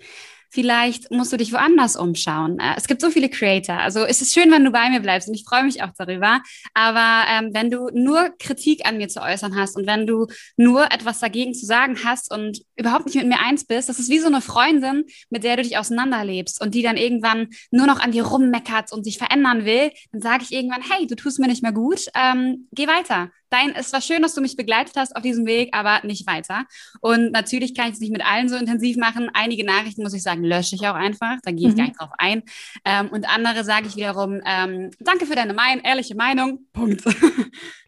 [0.50, 2.58] Vielleicht musst du dich woanders umschauen.
[2.58, 3.78] Äh, es gibt so viele Creator.
[3.78, 6.40] Also es ist schön, wenn du bei mir bleibst und ich freue mich auch darüber.
[6.74, 10.84] Aber ähm, wenn du nur Kritik an mir zu äußern hast und wenn du nur
[10.92, 14.18] etwas dagegen zu sagen hast und überhaupt nicht mit mir eins bist, das ist wie
[14.18, 18.12] so eine Freundin, mit der du dich auseinanderlebst und die dann irgendwann nur noch an
[18.12, 21.62] dir rummeckert und sich verändern will, dann sage ich irgendwann, hey, du tust mir nicht
[21.62, 25.22] mehr gut, ähm, geh weiter dein, es war schön, dass du mich begleitet hast auf
[25.22, 26.64] diesem Weg, aber nicht weiter.
[27.00, 29.30] Und natürlich kann ich es nicht mit allen so intensiv machen.
[29.32, 31.36] Einige Nachrichten, muss ich sagen, lösche ich auch einfach.
[31.42, 31.78] Da gehe ich mhm.
[31.78, 32.42] gar nicht drauf ein.
[32.84, 36.60] Ähm, und andere sage ich wiederum, ähm, danke für deine mein ehrliche Meinung.
[36.72, 37.02] Punkt.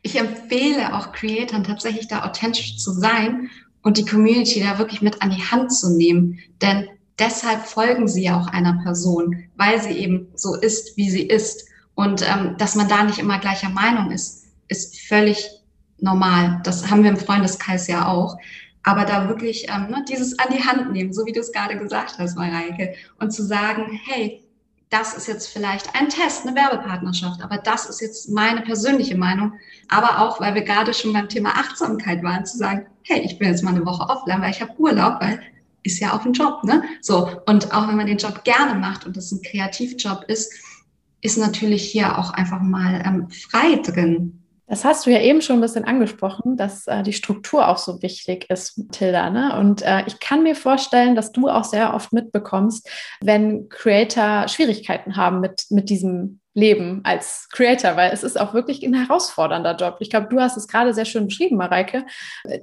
[0.02, 3.50] Ich empfehle auch Creatoren tatsächlich da authentisch zu sein
[3.83, 6.38] und die Community da wirklich mit an die Hand zu nehmen.
[6.62, 11.24] Denn deshalb folgen sie ja auch einer Person, weil sie eben so ist, wie sie
[11.24, 11.68] ist.
[11.94, 15.58] Und ähm, dass man da nicht immer gleicher Meinung ist, ist völlig
[16.00, 16.61] normal.
[16.64, 18.37] Das haben wir im Freundeskreis ja auch.
[18.82, 21.76] Aber da wirklich ähm, ne, dieses an die Hand nehmen, so wie du es gerade
[21.76, 24.42] gesagt hast, Mareike, und zu sagen, hey,
[24.90, 29.52] das ist jetzt vielleicht ein Test, eine Werbepartnerschaft, aber das ist jetzt meine persönliche Meinung.
[29.88, 33.48] Aber auch, weil wir gerade schon beim Thema Achtsamkeit waren, zu sagen, hey, ich bin
[33.48, 35.40] jetzt mal eine Woche offline, weil ich habe Urlaub, weil
[35.82, 36.82] ist ja auch ein Job, ne?
[37.00, 40.52] So, und auch wenn man den Job gerne macht und das ein Kreativjob ist,
[41.20, 44.38] ist natürlich hier auch einfach mal ähm, frei drin.
[44.68, 48.02] Das hast du ja eben schon ein bisschen angesprochen, dass äh, die Struktur auch so
[48.02, 49.31] wichtig ist, Tilda.
[49.31, 49.59] Ne?
[49.59, 52.88] Und äh, ich kann mir vorstellen, dass du auch sehr oft mitbekommst,
[53.22, 58.83] wenn Creator Schwierigkeiten haben mit, mit diesem leben als Creator, weil es ist auch wirklich
[58.83, 59.98] ein herausfordernder Job.
[60.00, 62.04] Ich glaube, du hast es gerade sehr schön beschrieben, Mareike.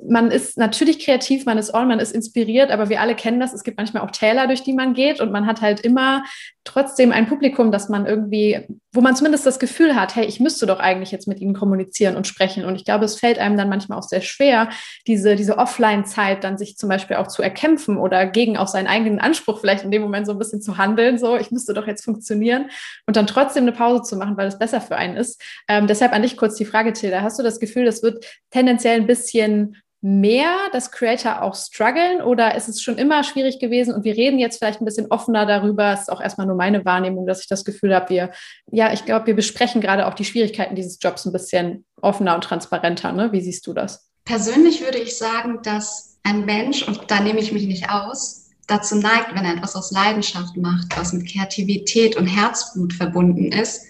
[0.07, 3.53] Man ist natürlich kreativ, man ist all, man ist inspiriert, aber wir alle kennen das.
[3.53, 6.23] Es gibt manchmal auch Täler, durch die man geht und man hat halt immer
[6.65, 10.65] trotzdem ein Publikum, das man irgendwie, wo man zumindest das Gefühl hat, hey, ich müsste
[10.65, 12.65] doch eigentlich jetzt mit ihnen kommunizieren und sprechen.
[12.65, 14.69] Und ich glaube, es fällt einem dann manchmal auch sehr schwer,
[15.07, 19.19] diese, diese Offline-Zeit dann sich zum Beispiel auch zu erkämpfen oder gegen auch seinen eigenen
[19.19, 22.03] Anspruch vielleicht in dem Moment so ein bisschen zu handeln, so, ich müsste doch jetzt
[22.03, 22.69] funktionieren
[23.05, 25.41] und dann trotzdem eine Pause zu machen, weil es besser für einen ist.
[25.67, 27.21] Ähm, deshalb an dich kurz die Frage, Tilda.
[27.21, 32.53] Hast du das Gefühl, das wird tendenziell ein bisschen mehr, dass Creator auch strugglen oder
[32.53, 35.93] ist es schon immer schwierig gewesen und wir reden jetzt vielleicht ein bisschen offener darüber?
[35.93, 38.31] Es ist auch erstmal nur meine Wahrnehmung, dass ich das Gefühl habe, wir,
[38.71, 42.43] ja, ich glaube, wir besprechen gerade auch die Schwierigkeiten dieses Jobs ein bisschen offener und
[42.43, 43.13] transparenter.
[43.13, 43.31] Ne?
[43.31, 44.07] Wie siehst du das?
[44.25, 48.97] Persönlich würde ich sagen, dass ein Mensch, und da nehme ich mich nicht aus, dazu
[48.97, 53.87] neigt, wenn er etwas aus Leidenschaft macht, was mit Kreativität und Herzblut verbunden ist,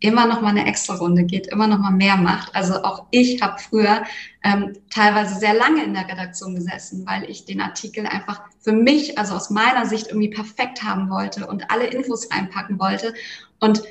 [0.00, 2.54] immer noch mal eine extra Runde geht, immer noch mal mehr macht.
[2.54, 4.04] Also auch ich habe früher
[4.44, 9.18] ähm, teilweise sehr lange in der Redaktion gesessen, weil ich den Artikel einfach für mich,
[9.18, 13.12] also aus meiner Sicht irgendwie perfekt haben wollte und alle Infos reinpacken wollte.
[13.58, 13.82] Und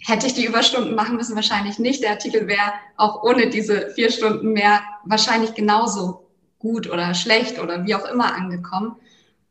[0.00, 2.02] hätte ich die Überstunden machen müssen, wahrscheinlich nicht.
[2.02, 6.26] Der Artikel wäre auch ohne diese vier Stunden mehr wahrscheinlich genauso
[6.58, 8.96] gut oder schlecht oder wie auch immer angekommen.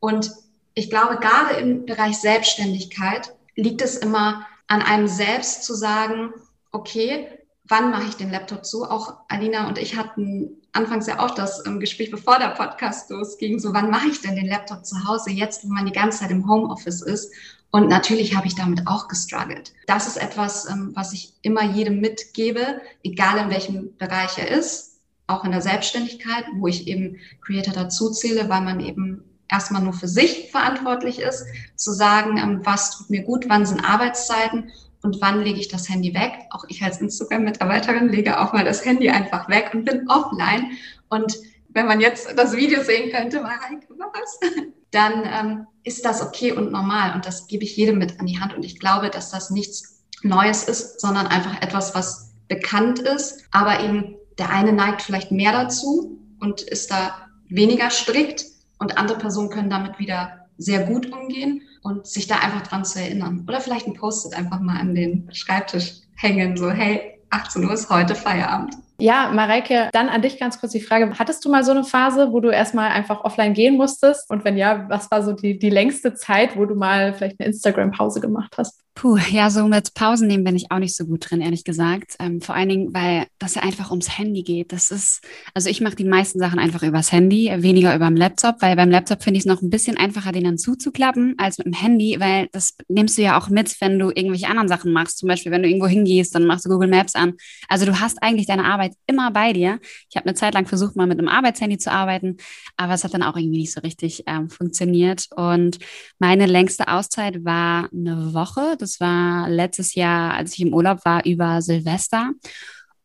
[0.00, 0.30] Und
[0.74, 6.32] ich glaube, gerade im Bereich Selbstständigkeit liegt es immer an einem selbst zu sagen,
[6.70, 7.28] okay,
[7.64, 8.84] wann mache ich den Laptop zu?
[8.84, 13.58] Auch Alina und ich hatten anfangs ja auch das ähm, Gespräch, bevor der Podcast losging,
[13.58, 16.30] so wann mache ich denn den Laptop zu Hause, jetzt, wo man die ganze Zeit
[16.30, 17.32] im Homeoffice ist?
[17.70, 19.74] Und natürlich habe ich damit auch gestruggelt.
[19.86, 25.00] Das ist etwas, ähm, was ich immer jedem mitgebe, egal in welchem Bereich er ist,
[25.26, 29.92] auch in der Selbstständigkeit, wo ich eben Creator dazu zähle, weil man eben erstmal nur
[29.92, 34.70] für sich verantwortlich ist, zu sagen, ähm, was tut mir gut, wann sind Arbeitszeiten
[35.02, 36.32] und wann lege ich das Handy weg.
[36.50, 40.72] Auch ich als Instagram-Mitarbeiterin lege auch mal das Handy einfach weg und bin offline.
[41.08, 41.36] Und
[41.70, 44.40] wenn man jetzt das Video sehen könnte, Mareike, was?
[44.90, 47.14] Dann ähm, ist das okay und normal.
[47.14, 48.54] Und das gebe ich jedem mit an die Hand.
[48.54, 53.44] Und ich glaube, dass das nichts Neues ist, sondern einfach etwas, was bekannt ist.
[53.50, 58.46] Aber eben der eine neigt vielleicht mehr dazu und ist da weniger strikt
[58.78, 63.00] und andere Personen können damit wieder sehr gut umgehen und sich da einfach dran zu
[63.00, 63.44] erinnern.
[63.46, 67.90] Oder vielleicht ein Post-it einfach mal an den Schreibtisch hängen, so hey, 18 Uhr ist
[67.90, 68.74] heute Feierabend.
[69.00, 71.12] Ja, Mareike, dann an dich ganz kurz die Frage.
[71.18, 74.28] Hattest du mal so eine Phase, wo du erstmal einfach offline gehen musstest?
[74.28, 77.48] Und wenn ja, was war so die, die längste Zeit, wo du mal vielleicht eine
[77.48, 78.82] Instagram-Pause gemacht hast?
[78.98, 82.16] Puh, ja, so mit Pausen nehmen bin ich auch nicht so gut drin, ehrlich gesagt.
[82.18, 84.72] Ähm, vor allen Dingen, weil das ja einfach ums Handy geht.
[84.72, 88.56] Das ist, also ich mache die meisten Sachen einfach übers Handy, weniger über dem Laptop,
[88.58, 91.68] weil beim Laptop finde ich es noch ein bisschen einfacher, den dann zuzuklappen, als mit
[91.68, 95.18] dem Handy, weil das nimmst du ja auch mit, wenn du irgendwelche anderen Sachen machst.
[95.18, 97.34] Zum Beispiel, wenn du irgendwo hingehst, dann machst du Google Maps an.
[97.68, 99.78] Also du hast eigentlich deine Arbeit immer bei dir.
[100.10, 102.38] Ich habe eine Zeit lang versucht, mal mit einem Arbeitshandy zu arbeiten,
[102.76, 105.26] aber es hat dann auch irgendwie nicht so richtig ähm, funktioniert.
[105.36, 105.78] Und
[106.18, 108.74] meine längste Auszeit war eine Woche.
[108.76, 112.32] Das das war letztes Jahr, als ich im Urlaub war, über Silvester.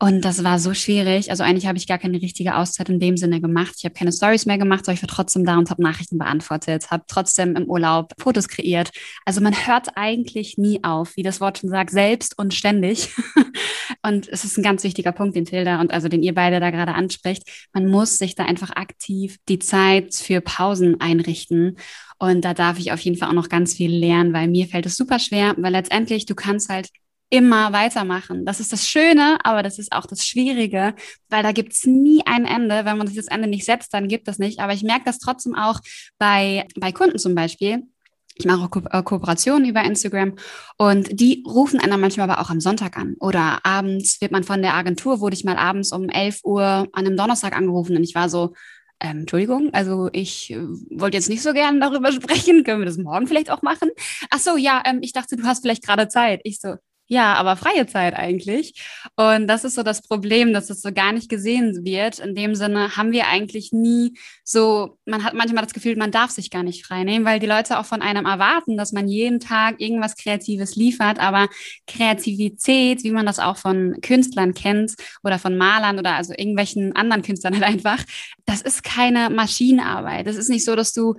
[0.03, 1.31] Und das war so schwierig.
[1.31, 3.75] Also eigentlich habe ich gar keine richtige Auszeit in dem Sinne gemacht.
[3.77, 6.91] Ich habe keine Stories mehr gemacht, aber ich war trotzdem da und habe Nachrichten beantwortet,
[6.91, 8.91] habe trotzdem im Urlaub Fotos kreiert.
[9.23, 13.11] Also man hört eigentlich nie auf, wie das Wort schon sagt, selbst und ständig.
[14.03, 16.69] und es ist ein ganz wichtiger Punkt, den Tilda und also den ihr beide da
[16.69, 17.43] gerade anspricht.
[17.71, 21.77] Man muss sich da einfach aktiv die Zeit für Pausen einrichten.
[22.19, 24.85] Und da darf ich auf jeden Fall auch noch ganz viel lernen, weil mir fällt
[24.85, 26.89] es super schwer, weil letztendlich du kannst halt
[27.33, 28.45] immer weitermachen.
[28.45, 30.93] Das ist das Schöne, aber das ist auch das Schwierige,
[31.29, 32.85] weil da gibt es nie ein Ende.
[32.85, 34.59] Wenn man sich das Ende nicht setzt, dann gibt es nicht.
[34.59, 35.79] Aber ich merke das trotzdem auch
[36.19, 37.87] bei, bei Kunden zum Beispiel.
[38.35, 40.35] Ich mache auch Ko äh, Kooperationen über Instagram
[40.77, 43.15] und die rufen einer manchmal aber auch am Sonntag an.
[43.19, 46.89] Oder abends wird man von der Agentur, wurde ich mal abends um 11 Uhr an
[46.93, 48.53] einem Donnerstag angerufen und ich war so,
[48.99, 52.63] ähm, Entschuldigung, also ich äh, wollte jetzt nicht so gern darüber sprechen.
[52.63, 53.89] Können wir das morgen vielleicht auch machen?
[54.29, 56.41] Ach so, ja, ähm, ich dachte, du hast vielleicht gerade Zeit.
[56.43, 56.75] Ich so,
[57.13, 58.73] ja, aber freie Zeit eigentlich.
[59.15, 62.17] Und das ist so das Problem, dass das so gar nicht gesehen wird.
[62.17, 66.31] In dem Sinne haben wir eigentlich nie so, man hat manchmal das Gefühl, man darf
[66.31, 69.39] sich gar nicht frei nehmen, weil die Leute auch von einem erwarten, dass man jeden
[69.39, 71.19] Tag irgendwas Kreatives liefert.
[71.19, 71.49] Aber
[71.85, 77.21] Kreativität, wie man das auch von Künstlern kennt oder von Malern oder also irgendwelchen anderen
[77.21, 78.03] Künstlern halt einfach,
[78.45, 80.25] das ist keine Maschinenarbeit.
[80.25, 81.13] Das ist nicht so, dass du,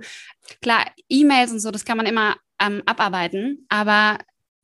[0.61, 4.17] klar, E-Mails und so, das kann man immer ähm, abarbeiten, aber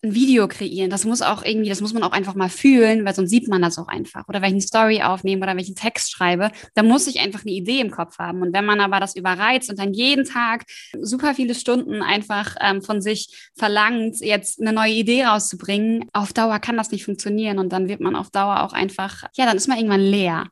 [0.03, 3.13] ein Video kreieren, das muss auch irgendwie, das muss man auch einfach mal fühlen, weil
[3.13, 4.27] sonst sieht man das auch einfach.
[4.27, 7.19] Oder wenn ich eine Story aufnehme oder wenn ich einen Text schreibe, da muss ich
[7.19, 8.41] einfach eine Idee im Kopf haben.
[8.41, 10.65] Und wenn man aber das überreizt und dann jeden Tag
[10.99, 16.57] super viele Stunden einfach ähm, von sich verlangt, jetzt eine neue Idee rauszubringen, auf Dauer
[16.57, 17.59] kann das nicht funktionieren.
[17.59, 20.47] Und dann wird man auf Dauer auch einfach, ja, dann ist man irgendwann leer.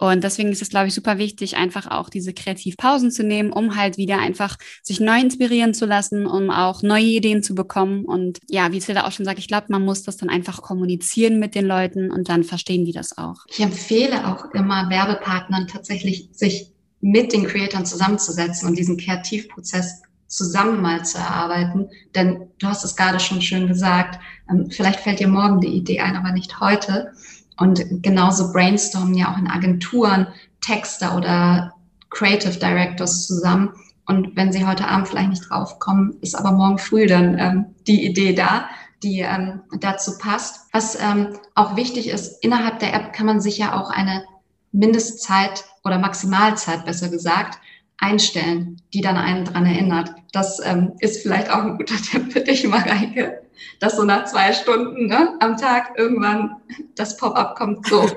[0.00, 3.76] Und deswegen ist es, glaube ich, super wichtig, einfach auch diese Kreativpausen zu nehmen, um
[3.76, 8.06] halt wieder einfach sich neu inspirieren zu lassen, um auch neue Ideen zu bekommen.
[8.06, 11.38] Und ja, wie Tilda auch schon sagt, ich glaube, man muss das dann einfach kommunizieren
[11.38, 13.44] mit den Leuten und dann verstehen die das auch.
[13.46, 20.80] Ich empfehle auch immer Werbepartnern tatsächlich, sich mit den Creatoren zusammenzusetzen und diesen Kreativprozess zusammen
[20.80, 21.90] mal zu erarbeiten.
[22.14, 26.00] Denn du hast es gerade schon schön gesagt, ähm, vielleicht fällt dir morgen die Idee
[26.00, 27.12] ein, aber nicht heute.
[27.60, 30.26] Und genauso brainstormen ja auch in Agenturen
[30.62, 31.74] Texter oder
[32.08, 33.74] Creative Directors zusammen.
[34.06, 38.06] Und wenn sie heute Abend vielleicht nicht draufkommen, ist aber morgen früh dann ähm, die
[38.06, 38.64] Idee da,
[39.02, 40.68] die ähm, dazu passt.
[40.72, 44.24] Was ähm, auch wichtig ist, innerhalb der App kann man sich ja auch eine
[44.72, 47.58] Mindestzeit oder Maximalzeit, besser gesagt,
[47.98, 50.14] einstellen, die dann einen dran erinnert.
[50.32, 53.42] Das ähm, ist vielleicht auch ein guter Tipp für dich, Mareike,
[53.78, 56.56] dass so nach zwei Stunden ne, am Tag irgendwann
[56.94, 58.08] das Pop-up kommt, so,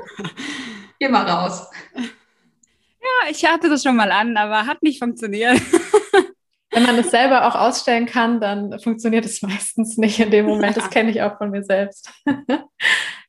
[1.00, 1.68] geh mal raus.
[1.96, 5.60] Ja, ich hatte das schon mal an, aber hat nicht funktioniert.
[6.72, 10.76] Wenn man es selber auch ausstellen kann, dann funktioniert es meistens nicht in dem Moment.
[10.76, 12.10] Das kenne ich auch von mir selbst.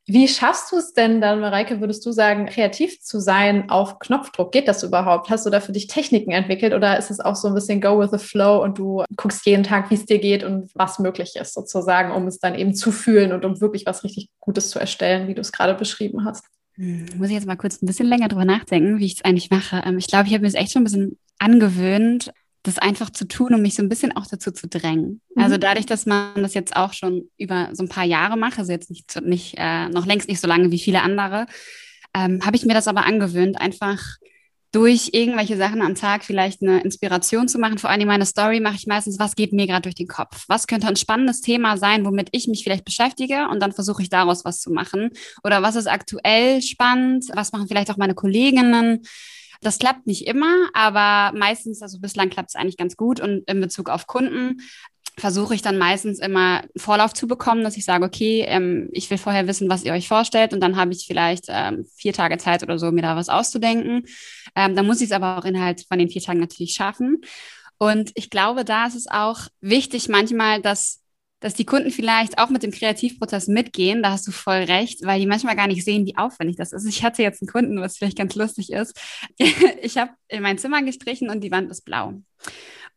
[0.07, 4.53] Wie schaffst du es denn dann, Mareike, würdest du sagen, kreativ zu sein auf Knopfdruck?
[4.53, 5.31] Geht das überhaupt?
[5.31, 7.99] Hast du da für dich Techniken entwickelt oder ist es auch so ein bisschen go
[7.99, 11.37] with the flow und du guckst jeden Tag, wie es dir geht und was möglich
[11.37, 14.79] ist sozusagen, um es dann eben zu fühlen und um wirklich was richtig Gutes zu
[14.79, 16.45] erstellen, wie du es gerade beschrieben hast?
[16.75, 19.51] Hm, muss ich jetzt mal kurz ein bisschen länger drüber nachdenken, wie ich es eigentlich
[19.51, 19.83] mache.
[19.87, 22.31] Ähm, ich glaube, ich habe mir das echt schon ein bisschen angewöhnt,
[22.65, 25.21] das einfach zu tun, um mich so ein bisschen auch dazu zu drängen.
[25.35, 25.43] Mhm.
[25.43, 28.73] Also dadurch, dass man das jetzt auch schon über so ein paar Jahre macht, also
[28.73, 31.47] jetzt nicht, nicht äh, noch längst nicht so lange wie viele andere,
[32.15, 34.01] ähm, habe ich mir das aber angewöhnt, einfach
[34.73, 37.79] durch irgendwelche Sachen am Tag vielleicht eine Inspiration zu machen.
[37.79, 40.45] Vor allem meine Story mache ich meistens, was geht mir gerade durch den Kopf?
[40.49, 44.09] Was könnte ein spannendes Thema sein, womit ich mich vielleicht beschäftige und dann versuche ich
[44.09, 45.11] daraus was zu machen?
[45.45, 47.27] Oder was ist aktuell spannend?
[47.35, 49.03] Was machen vielleicht auch meine Kolleginnen?
[49.65, 53.19] Das klappt nicht immer, aber meistens, also bislang klappt es eigentlich ganz gut.
[53.19, 54.61] Und in Bezug auf Kunden
[55.19, 59.19] versuche ich dann meistens immer Vorlauf zu bekommen, dass ich sage, okay, ähm, ich will
[59.19, 62.63] vorher wissen, was ihr euch vorstellt und dann habe ich vielleicht ähm, vier Tage Zeit
[62.63, 64.05] oder so, mir da was auszudenken.
[64.57, 67.21] Ähm, dann muss ich es aber auch innerhalb von den vier Tagen natürlich schaffen.
[67.79, 71.01] Und ich glaube, da ist es auch wichtig manchmal, dass
[71.45, 74.03] dass die Kunden vielleicht auch mit dem Kreativprozess mitgehen.
[74.03, 76.87] Da hast du voll recht, weil die manchmal gar nicht sehen, wie aufwendig das ist.
[76.87, 78.99] Ich hatte jetzt einen Kunden, was vielleicht ganz lustig ist.
[79.83, 82.15] Ich habe in mein Zimmer gestrichen und die Wand ist blau.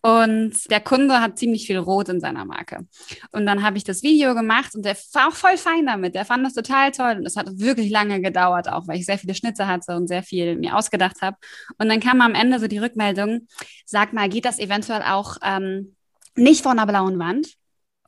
[0.01, 2.87] Und der Kunde hat ziemlich viel Rot in seiner Marke.
[3.33, 6.15] Und dann habe ich das Video gemacht und der war auch voll fein damit.
[6.15, 7.17] Der fand das total toll.
[7.17, 10.23] Und es hat wirklich lange gedauert, auch weil ich sehr viele Schnitze hatte und sehr
[10.23, 11.35] viel mir ausgedacht habe.
[11.77, 13.47] Und dann kam am Ende so die Rückmeldung,
[13.85, 15.97] sag mal, geht das eventuell auch ähm,
[16.35, 17.57] nicht vor einer blauen Wand?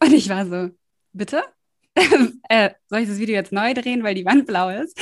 [0.01, 0.69] Und ich war so,
[1.13, 1.43] bitte?
[2.49, 4.97] äh, soll ich das Video jetzt neu drehen, weil die Wand blau ist?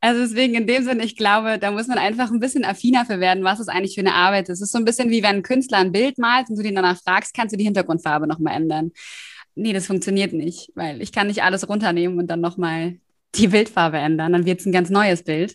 [0.00, 3.20] Also deswegen in dem Sinne, ich glaube, da muss man einfach ein bisschen affiner für
[3.20, 4.58] werden, was es eigentlich für eine Arbeit ist.
[4.58, 6.74] Es ist so ein bisschen wie wenn ein Künstler ein Bild malt und du den
[6.74, 8.92] danach fragst, kannst du die Hintergrundfarbe nochmal ändern?
[9.54, 12.98] Nee, das funktioniert nicht, weil ich kann nicht alles runternehmen und dann nochmal
[13.34, 15.54] die Bildfarbe ändern, dann wird es ein ganz neues Bild.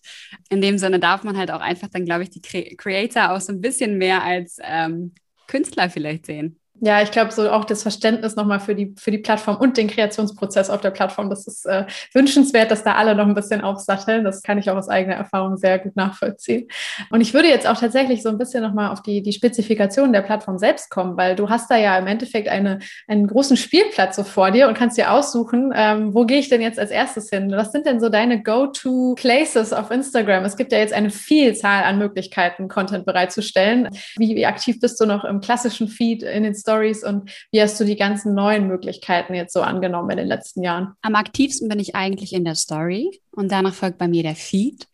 [0.49, 3.41] In dem Sinne darf man halt auch einfach dann, glaube ich, die Cre Creator auch
[3.41, 5.13] so ein bisschen mehr als ähm,
[5.47, 6.60] Künstler vielleicht sehen.
[6.86, 9.88] Ja, ich glaube, so auch das Verständnis nochmal für die, für die Plattform und den
[9.88, 14.26] Kreationsprozess auf der Plattform, das ist äh, wünschenswert, dass da alle noch ein bisschen aufsatteln.
[14.26, 16.67] Das kann ich auch aus eigener Erfahrung sehr gut nachvollziehen.
[17.10, 20.24] Und ich würde jetzt auch tatsächlich so ein bisschen nochmal auf die, die Spezifikation der
[20.24, 24.26] Plattform selbst kommen, weil du hast da ja im Endeffekt eine, einen großen Spielplatz so
[24.26, 27.50] vor dir und kannst dir aussuchen, ähm, wo gehe ich denn jetzt als erstes hin?
[27.52, 30.43] Was sind denn so deine Go-to-Places auf Instagram?
[30.43, 33.88] Es gibt ja jetzt eine Vielzahl an Möglichkeiten, Content bereitzustellen.
[34.17, 36.73] Wie, wie aktiv bist du noch im klassischen Feed in den Stories?
[36.74, 40.64] Stories und wie hast du die ganzen neuen Möglichkeiten jetzt so angenommen in den letzten
[40.64, 40.94] Jahren?
[41.02, 44.88] Am aktivsten bin ich eigentlich in der Story und danach folgt bei mir der Feed.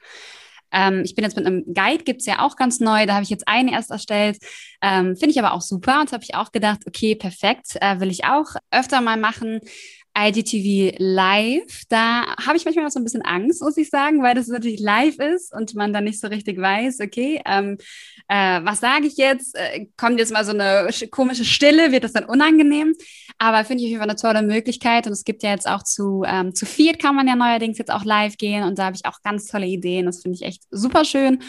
[0.71, 3.23] Ähm, ich bin jetzt mit einem Guide, gibt es ja auch ganz neu, da habe
[3.23, 4.37] ich jetzt einen erst erstellt.
[4.81, 8.09] Ähm, Finde ich aber auch super und habe ich auch gedacht, okay, perfekt, äh, will
[8.09, 9.59] ich auch öfter mal machen.
[10.17, 14.35] IGTV live, da habe ich manchmal noch so ein bisschen Angst, muss ich sagen, weil
[14.35, 17.77] das natürlich live ist und man dann nicht so richtig weiß, okay, ähm,
[18.27, 19.55] äh, was sage ich jetzt?
[19.55, 22.95] Äh, kommt jetzt mal so eine komische Stille, wird das dann unangenehm?
[23.37, 25.83] Aber finde ich auf jeden Fall eine tolle Möglichkeit und es gibt ja jetzt auch
[25.83, 28.95] zu, ähm, zu Fiat kann man ja neuerdings jetzt auch live gehen und da habe
[28.95, 31.39] ich auch ganz tolle Ideen, das finde ich echt super schön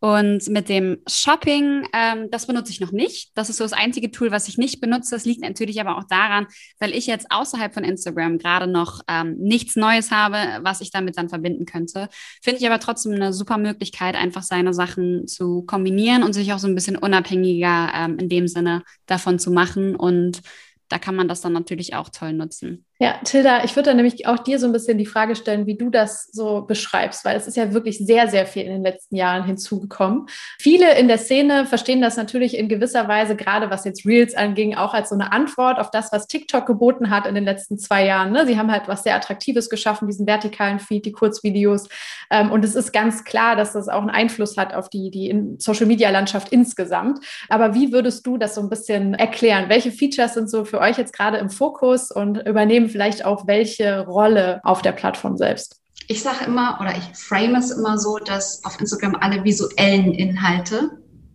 [0.00, 3.30] und mit dem Shopping, ähm, das benutze ich noch nicht.
[3.34, 5.14] Das ist so das einzige Tool, was ich nicht benutze.
[5.14, 6.46] Das liegt natürlich aber auch daran,
[6.78, 11.16] weil ich jetzt außerhalb von Instagram gerade noch ähm, nichts Neues habe, was ich damit
[11.16, 12.08] dann verbinden könnte.
[12.42, 16.58] Finde ich aber trotzdem eine super Möglichkeit, einfach seine Sachen zu kombinieren und sich auch
[16.58, 19.96] so ein bisschen unabhängiger ähm, in dem Sinne davon zu machen.
[19.96, 20.42] Und
[20.88, 22.84] da kann man das dann natürlich auch toll nutzen.
[22.98, 25.76] Ja, Tilda, ich würde dann nämlich auch dir so ein bisschen die Frage stellen, wie
[25.76, 29.16] du das so beschreibst, weil es ist ja wirklich sehr, sehr viel in den letzten
[29.16, 30.28] Jahren hinzugekommen.
[30.58, 34.76] Viele in der Szene verstehen das natürlich in gewisser Weise, gerade was jetzt Reels anging,
[34.76, 38.06] auch als so eine Antwort auf das, was TikTok geboten hat in den letzten zwei
[38.06, 38.32] Jahren.
[38.32, 38.46] Ne?
[38.46, 41.88] Sie haben halt was sehr Attraktives geschaffen, diesen vertikalen Feed, die Kurzvideos.
[42.30, 45.38] Ähm, und es ist ganz klar, dass das auch einen Einfluss hat auf die, die
[45.58, 47.18] Social-Media-Landschaft insgesamt.
[47.50, 49.68] Aber wie würdest du das so ein bisschen erklären?
[49.68, 53.46] Welche Features sind so für euch jetzt gerade im Fokus und übernehmen übernehmen vielleicht auch
[53.46, 55.80] welche Rolle auf der Plattform selbst?
[56.08, 60.90] Ich sage immer oder ich frame es immer so, dass auf Instagram alle visuellen Inhalte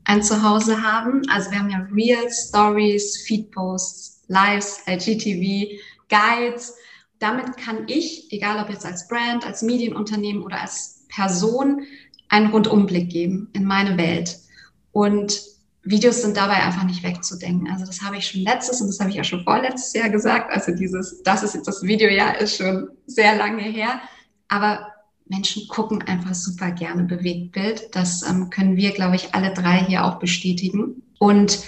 [0.06, 1.22] ein Zuhause haben.
[1.30, 5.78] Also wir haben ja Reels, Stories, Feedposts, Lives, IGTV,
[6.10, 6.76] Guides.
[7.20, 11.84] Damit kann ich, egal ob jetzt als Brand, als Medienunternehmen oder als Person,
[12.30, 14.38] einen Rundumblick geben in meine Welt.
[14.94, 15.40] Und
[15.84, 17.70] Videos sind dabei einfach nicht wegzudenken.
[17.72, 20.52] Also das habe ich schon letztes und das habe ich ja schon vorletztes Jahr gesagt.
[20.52, 24.00] Also dieses, das ist jetzt das Videojahr ist schon sehr lange her.
[24.48, 24.88] Aber
[25.28, 27.96] Menschen gucken einfach super gerne Bewegtbild.
[27.96, 31.02] Das ähm, können wir, glaube ich, alle drei hier auch bestätigen.
[31.20, 31.60] Und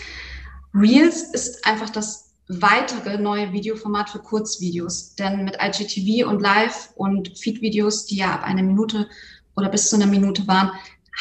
[0.73, 5.15] Reels ist einfach das weitere neue Videoformat für Kurzvideos.
[5.15, 9.07] Denn mit IGTV und Live und Feed-Videos, die ja ab einer Minute
[9.55, 10.71] oder bis zu einer Minute waren,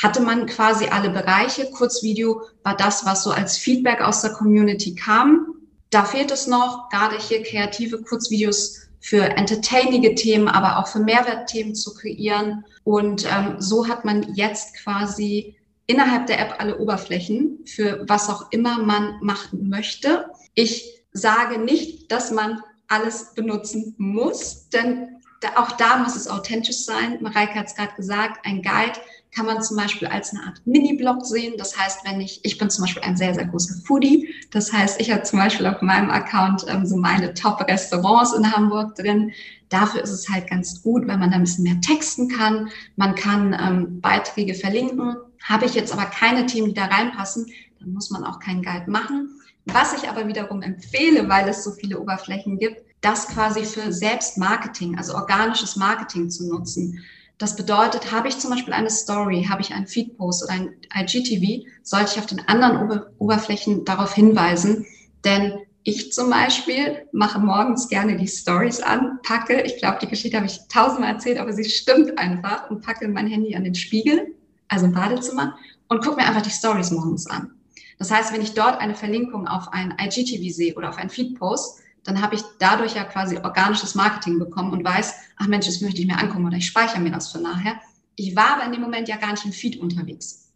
[0.01, 1.71] hatte man quasi alle Bereiche.
[1.71, 5.55] Kurzvideo war das, was so als Feedback aus der Community kam.
[5.91, 11.75] Da fehlt es noch, gerade hier kreative Kurzvideos für entertainige Themen, aber auch für Mehrwertthemen
[11.75, 12.65] zu kreieren.
[12.85, 18.51] Und ähm, so hat man jetzt quasi innerhalb der App alle Oberflächen für was auch
[18.53, 20.27] immer man machen möchte.
[20.55, 25.09] Ich sage nicht, dass man alles benutzen muss, denn
[25.57, 27.19] auch da muss es authentisch sein.
[27.21, 28.99] Mareike hat es gerade gesagt, ein Guide
[29.35, 31.55] kann man zum Beispiel als eine Art Mini-Blog sehen.
[31.57, 34.35] Das heißt, wenn ich, ich bin zum Beispiel ein sehr, sehr großer Foodie.
[34.51, 38.95] Das heißt, ich habe zum Beispiel auf meinem Account ähm, so meine Top-Restaurants in Hamburg
[38.95, 39.33] drin.
[39.71, 42.69] Dafür ist es halt ganz gut, wenn man da ein bisschen mehr texten kann.
[42.97, 45.17] Man kann ähm, Beiträge verlinken.
[45.43, 47.47] Habe ich jetzt aber keine Themen, die da reinpassen,
[47.81, 49.31] dann muss man auch keinen Guide machen.
[49.65, 54.99] Was ich aber wiederum empfehle, weil es so viele Oberflächen gibt, das quasi für Selbstmarketing,
[54.99, 57.03] also organisches Marketing zu nutzen.
[57.39, 61.67] Das bedeutet, habe ich zum Beispiel eine Story, habe ich einen Feedpost oder ein IGTV,
[61.83, 64.87] sollte ich auf den anderen Ober Oberflächen darauf hinweisen.
[65.25, 70.37] Denn ich zum Beispiel mache morgens gerne die Stories an, packe, ich glaube, die Geschichte
[70.37, 74.35] habe ich tausendmal erzählt, aber sie stimmt einfach und packe mein Handy an den Spiegel,
[74.69, 75.57] also im Badezimmer,
[75.89, 77.51] und gucke mir einfach die Stories morgens an.
[77.99, 81.81] Das heißt, wenn ich dort eine Verlinkung auf ein IGTV sehe oder auf ein Feedpost,
[82.05, 86.01] dann habe ich dadurch ja quasi organisches Marketing bekommen und weiß, ach Mensch, das möchte
[86.01, 87.81] ich mir angucken oder ich speichere mir das für nachher.
[88.17, 90.51] Ich war aber in dem Moment ja gar nicht im Feed unterwegs.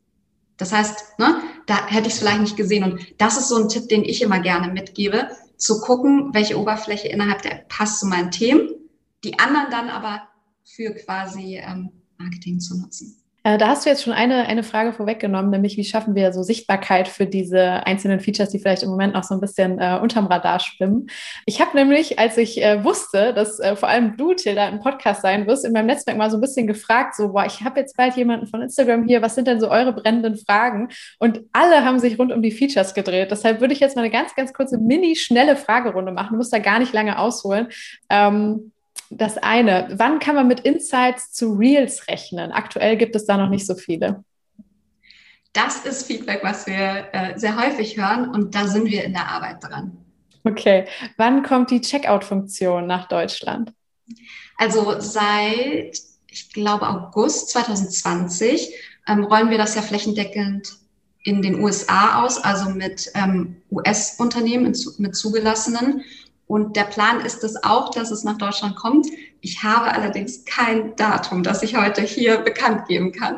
[0.56, 2.84] Das heißt, ne, da hätte ich es vielleicht nicht gesehen.
[2.84, 7.08] Und das ist so ein Tipp, den ich immer gerne mitgebe, zu gucken, welche Oberfläche
[7.08, 8.70] innerhalb der App passt zu meinen Themen,
[9.24, 10.22] die anderen dann aber
[10.64, 13.22] für quasi ähm, Marketing zu nutzen.
[13.46, 16.42] Äh, da hast du jetzt schon eine, eine Frage vorweggenommen, nämlich wie schaffen wir so
[16.42, 20.26] Sichtbarkeit für diese einzelnen Features, die vielleicht im Moment noch so ein bisschen äh, unterm
[20.26, 21.06] Radar schwimmen.
[21.44, 25.22] Ich habe nämlich, als ich äh, wusste, dass äh, vor allem du, Tilda, ein Podcast
[25.22, 27.96] sein wirst, in meinem Netzwerk mal so ein bisschen gefragt, so, boah, ich habe jetzt
[27.96, 30.88] bald jemanden von Instagram hier, was sind denn so eure brennenden Fragen?
[31.20, 33.30] Und alle haben sich rund um die Features gedreht.
[33.30, 36.30] Deshalb würde ich jetzt mal eine ganz, ganz kurze, mini, schnelle Fragerunde machen.
[36.32, 37.68] Du musst da gar nicht lange ausholen.
[38.10, 38.72] Ähm,
[39.10, 39.88] das eine.
[39.92, 42.52] Wann kann man mit Insights zu Reels rechnen?
[42.52, 44.24] Aktuell gibt es da noch nicht so viele.
[45.52, 49.28] Das ist Feedback, was wir äh, sehr häufig hören und da sind wir in der
[49.28, 49.96] Arbeit dran.
[50.44, 50.84] Okay.
[51.16, 53.72] Wann kommt die Checkout-Funktion nach Deutschland?
[54.58, 55.98] Also seit,
[56.30, 58.74] ich glaube, August 2020
[59.08, 60.76] ähm, rollen wir das ja flächendeckend
[61.24, 66.04] in den USA aus, also mit ähm, US-Unternehmen, mit zugelassenen.
[66.46, 69.06] Und der Plan ist es auch, dass es nach Deutschland kommt.
[69.40, 73.36] Ich habe allerdings kein Datum, das ich heute hier bekannt geben kann.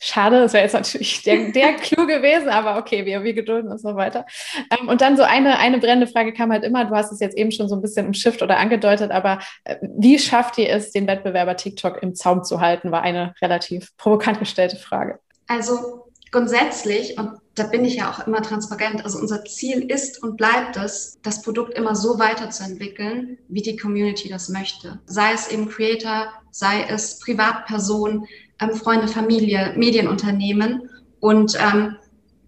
[0.00, 3.82] Schade, das wäre jetzt natürlich der, der Clou gewesen, aber okay, wir, wir gedulden uns
[3.82, 4.26] noch weiter.
[4.70, 7.36] Ähm, und dann so eine, eine brennende Frage kam halt immer, du hast es jetzt
[7.36, 11.08] eben schon so ein bisschen umschifft oder angedeutet, aber äh, wie schafft ihr es, den
[11.08, 15.18] Wettbewerber TikTok im Zaum zu halten, war eine relativ provokant gestellte Frage.
[15.48, 20.36] Also grundsätzlich, und da bin ich ja auch immer transparent, also unser Ziel ist und
[20.36, 25.00] bleibt es, das Produkt immer so weiterzuentwickeln, wie die Community das möchte.
[25.06, 28.26] Sei es eben Creator, sei es Privatperson,
[28.60, 30.88] ähm, Freunde, Familie, Medienunternehmen
[31.20, 31.96] und ähm,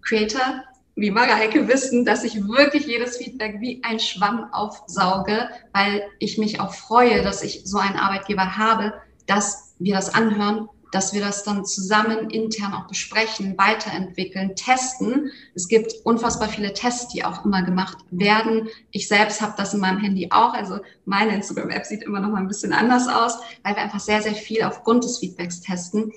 [0.01, 0.63] Creator
[0.95, 6.59] wie Mareike wissen, dass ich wirklich jedes Feedback wie ein Schwamm aufsauge, weil ich mich
[6.59, 8.93] auch freue, dass ich so einen Arbeitgeber habe,
[9.25, 15.31] dass wir das anhören dass wir das dann zusammen intern auch besprechen, weiterentwickeln, testen.
[15.55, 18.67] Es gibt unfassbar viele Tests, die auch immer gemacht werden.
[18.91, 20.53] Ich selbst habe das in meinem Handy auch.
[20.53, 24.21] Also meine Instagram-App sieht immer noch mal ein bisschen anders aus, weil wir einfach sehr,
[24.21, 26.11] sehr viel aufgrund des Feedbacks testen.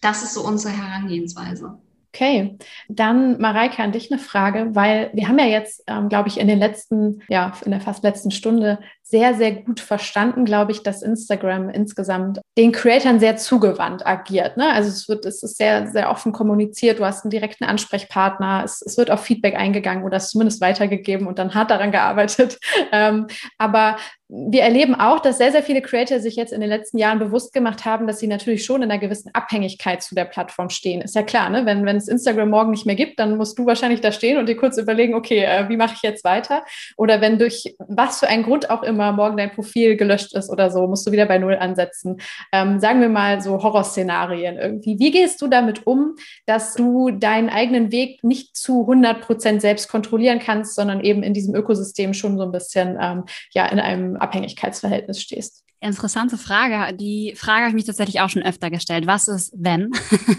[0.00, 1.78] Das ist so unsere Herangehensweise.
[2.14, 2.58] Okay,
[2.88, 6.46] dann Mareike an dich eine Frage, weil wir haben ja jetzt, ähm, glaube ich, in
[6.46, 11.02] den letzten, ja, in der fast letzten Stunde sehr, sehr gut verstanden, glaube ich, dass
[11.02, 14.56] Instagram insgesamt den Creatoren sehr zugewandt agiert.
[14.56, 14.72] Ne?
[14.72, 18.80] Also es wird, es ist sehr, sehr offen kommuniziert, du hast einen direkten Ansprechpartner, es,
[18.80, 22.58] es wird auf Feedback eingegangen oder es zumindest weitergegeben und dann hart daran gearbeitet.
[22.92, 23.26] Ähm,
[23.58, 23.96] aber
[24.28, 27.52] wir erleben auch, dass sehr, sehr viele Creator sich jetzt in den letzten Jahren bewusst
[27.52, 31.02] gemacht haben, dass sie natürlich schon in einer gewissen Abhängigkeit zu der Plattform stehen.
[31.02, 31.66] Ist ja klar, ne?
[31.66, 34.48] wenn, wenn es Instagram morgen nicht mehr gibt, dann musst du wahrscheinlich da stehen und
[34.48, 36.64] dir kurz überlegen, okay, äh, wie mache ich jetzt weiter?
[36.96, 40.70] Oder wenn durch was für einen Grund auch immer morgen dein Profil gelöscht ist oder
[40.70, 42.20] so, musst du wieder bei Null ansetzen.
[42.52, 44.98] Ähm, sagen wir mal so Horrorszenarien irgendwie.
[44.98, 46.16] Wie gehst du damit um,
[46.46, 51.34] dass du deinen eigenen Weg nicht zu 100 Prozent selbst kontrollieren kannst, sondern eben in
[51.34, 55.64] diesem Ökosystem schon so ein bisschen ähm, ja in einem Abhängigkeitsverhältnis stehst?
[55.84, 56.96] Interessante Frage.
[56.96, 59.06] Die Frage habe ich mich tatsächlich auch schon öfter gestellt.
[59.06, 59.90] Was ist, wenn?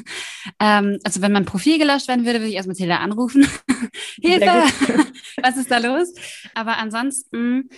[0.60, 3.48] ähm, also wenn mein Profil gelöscht werden würde, würde ich erstmal Taylor anrufen.
[4.22, 4.64] Hilfe!
[5.44, 6.16] Was ist da los?
[6.56, 7.70] Aber ansonsten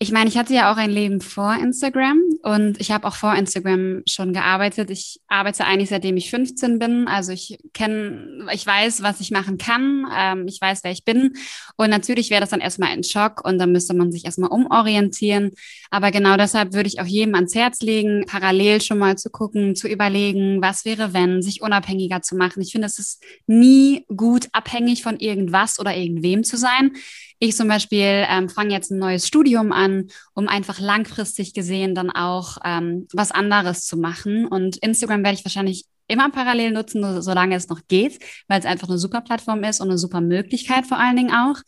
[0.00, 3.34] ich meine, ich hatte ja auch ein Leben vor Instagram und ich habe auch vor
[3.34, 4.90] Instagram schon gearbeitet.
[4.90, 7.08] Ich arbeite eigentlich seitdem ich 15 bin.
[7.08, 10.06] Also ich kenne, ich weiß, was ich machen kann.
[10.16, 11.34] Ähm, ich weiß, wer ich bin.
[11.76, 15.50] Und natürlich wäre das dann erstmal ein Schock und dann müsste man sich erstmal umorientieren.
[15.90, 19.74] Aber genau deshalb würde ich auch jedem ans Herz legen, parallel schon mal zu gucken,
[19.74, 22.62] zu überlegen, was wäre, wenn, sich unabhängiger zu machen.
[22.62, 26.92] Ich finde, es ist nie gut, abhängig von irgendwas oder irgendwem zu sein.
[27.40, 32.10] Ich zum Beispiel ähm, fange jetzt ein neues Studium an, um einfach langfristig gesehen dann
[32.10, 34.46] auch ähm, was anderes zu machen.
[34.46, 38.18] Und Instagram werde ich wahrscheinlich immer parallel nutzen, solange es noch geht,
[38.48, 41.58] weil es einfach eine super Plattform ist und eine super Möglichkeit vor allen Dingen auch.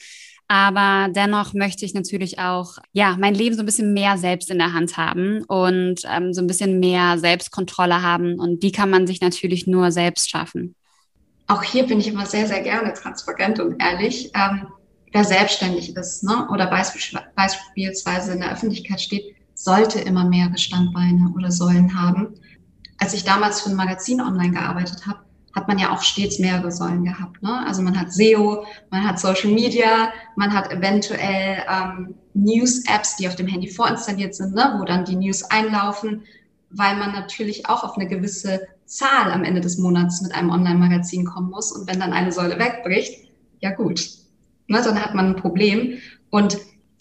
[0.48, 4.58] Aber dennoch möchte ich natürlich auch, ja, mein Leben so ein bisschen mehr selbst in
[4.58, 8.40] der Hand haben und ähm, so ein bisschen mehr Selbstkontrolle haben.
[8.40, 10.74] Und die kann man sich natürlich nur selbst schaffen.
[11.46, 14.32] Auch hier bin ich immer sehr, sehr gerne transparent und ehrlich.
[14.34, 14.66] Ähm,
[15.12, 21.50] wer selbstständig ist ne, oder beispielsweise in der Öffentlichkeit steht, sollte immer mehrere Standbeine oder
[21.50, 22.34] Säulen haben.
[22.98, 25.20] Als ich damals für ein Magazin online gearbeitet habe,
[25.54, 27.42] hat man ja auch stets mehrere Säulen gehabt.
[27.42, 27.66] Ne?
[27.66, 33.34] Also man hat SEO, man hat Social Media, man hat eventuell ähm, News-Apps, die auf
[33.34, 34.76] dem Handy vorinstalliert sind, ne?
[34.78, 36.22] wo dann die News einlaufen,
[36.70, 41.24] weil man natürlich auch auf eine gewisse Zahl am Ende des Monats mit einem Online-Magazin
[41.24, 41.72] kommen muss.
[41.72, 43.28] Und wenn dann eine Säule wegbricht,
[43.61, 44.19] ja gut,
[44.70, 45.98] ne, dann hat man ein Problem.
[46.30, 46.58] Und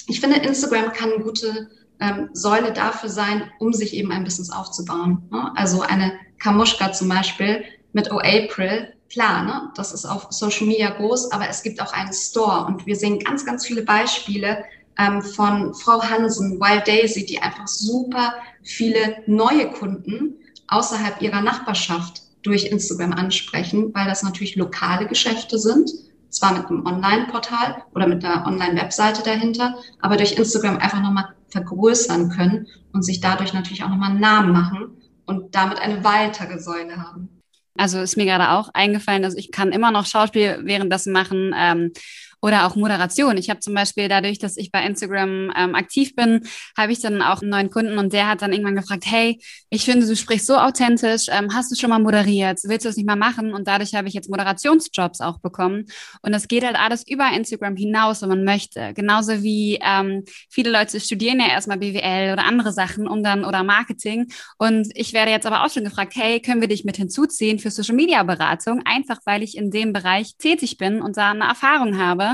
[0.07, 4.49] ich finde, Instagram kann eine gute ähm, Säule dafür sein, um sich eben ein Business
[4.51, 5.23] aufzubauen.
[5.31, 5.51] Ne?
[5.55, 7.63] Also eine Kamuschka zum Beispiel
[7.93, 9.71] mit O April, klar, ne?
[9.75, 13.19] das ist auf Social Media groß, aber es gibt auch einen Store und wir sehen
[13.19, 14.63] ganz, ganz viele Beispiele
[14.97, 20.35] ähm, von Frau Hansen, Wild Daisy, die einfach super viele neue Kunden
[20.67, 25.91] außerhalb ihrer Nachbarschaft durch Instagram ansprechen, weil das natürlich lokale Geschäfte sind,
[26.29, 32.29] zwar mit einem Online-Portal oder mit einer Online-Webseite dahinter, aber durch Instagram einfach nochmal vergrößern
[32.29, 36.97] können und sich dadurch natürlich auch nochmal einen Namen machen und damit eine weitere Säule
[36.97, 37.29] haben.
[37.77, 41.53] Also ist mir gerade auch eingefallen, dass ich kann immer noch Schauspiel währenddessen machen.
[41.55, 41.93] Ähm,
[42.41, 43.37] oder auch Moderation.
[43.37, 46.41] Ich habe zum Beispiel dadurch, dass ich bei Instagram ähm, aktiv bin,
[46.77, 49.85] habe ich dann auch einen neuen Kunden und der hat dann irgendwann gefragt, hey, ich
[49.85, 53.07] finde, du sprichst so authentisch, ähm, hast du schon mal moderiert, willst du das nicht
[53.07, 53.53] mal machen?
[53.53, 55.85] Und dadurch habe ich jetzt Moderationsjobs auch bekommen.
[56.21, 58.93] Und das geht halt alles über Instagram hinaus, wenn man möchte.
[58.93, 63.63] Genauso wie ähm, viele Leute studieren ja erstmal BWL oder andere Sachen, um dann oder
[63.63, 64.27] Marketing.
[64.57, 67.71] Und ich werde jetzt aber auch schon gefragt, hey, können wir dich mit hinzuziehen für
[67.71, 68.81] Social Media Beratung?
[68.85, 72.28] Einfach weil ich in dem Bereich tätig bin und da eine Erfahrung habe.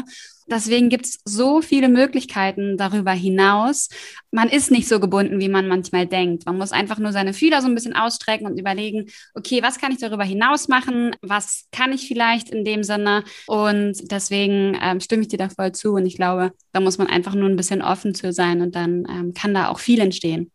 [0.47, 3.89] Deswegen gibt es so viele Möglichkeiten darüber hinaus.
[4.31, 6.45] Man ist nicht so gebunden, wie man manchmal denkt.
[6.45, 9.91] Man muss einfach nur seine Fühler so ein bisschen ausstrecken und überlegen, okay, was kann
[9.91, 11.15] ich darüber hinaus machen?
[11.21, 13.23] Was kann ich vielleicht in dem Sinne?
[13.47, 15.93] Und deswegen ähm, stimme ich dir da voll zu.
[15.93, 19.05] Und ich glaube, da muss man einfach nur ein bisschen offen zu sein und dann
[19.09, 20.51] ähm, kann da auch viel entstehen.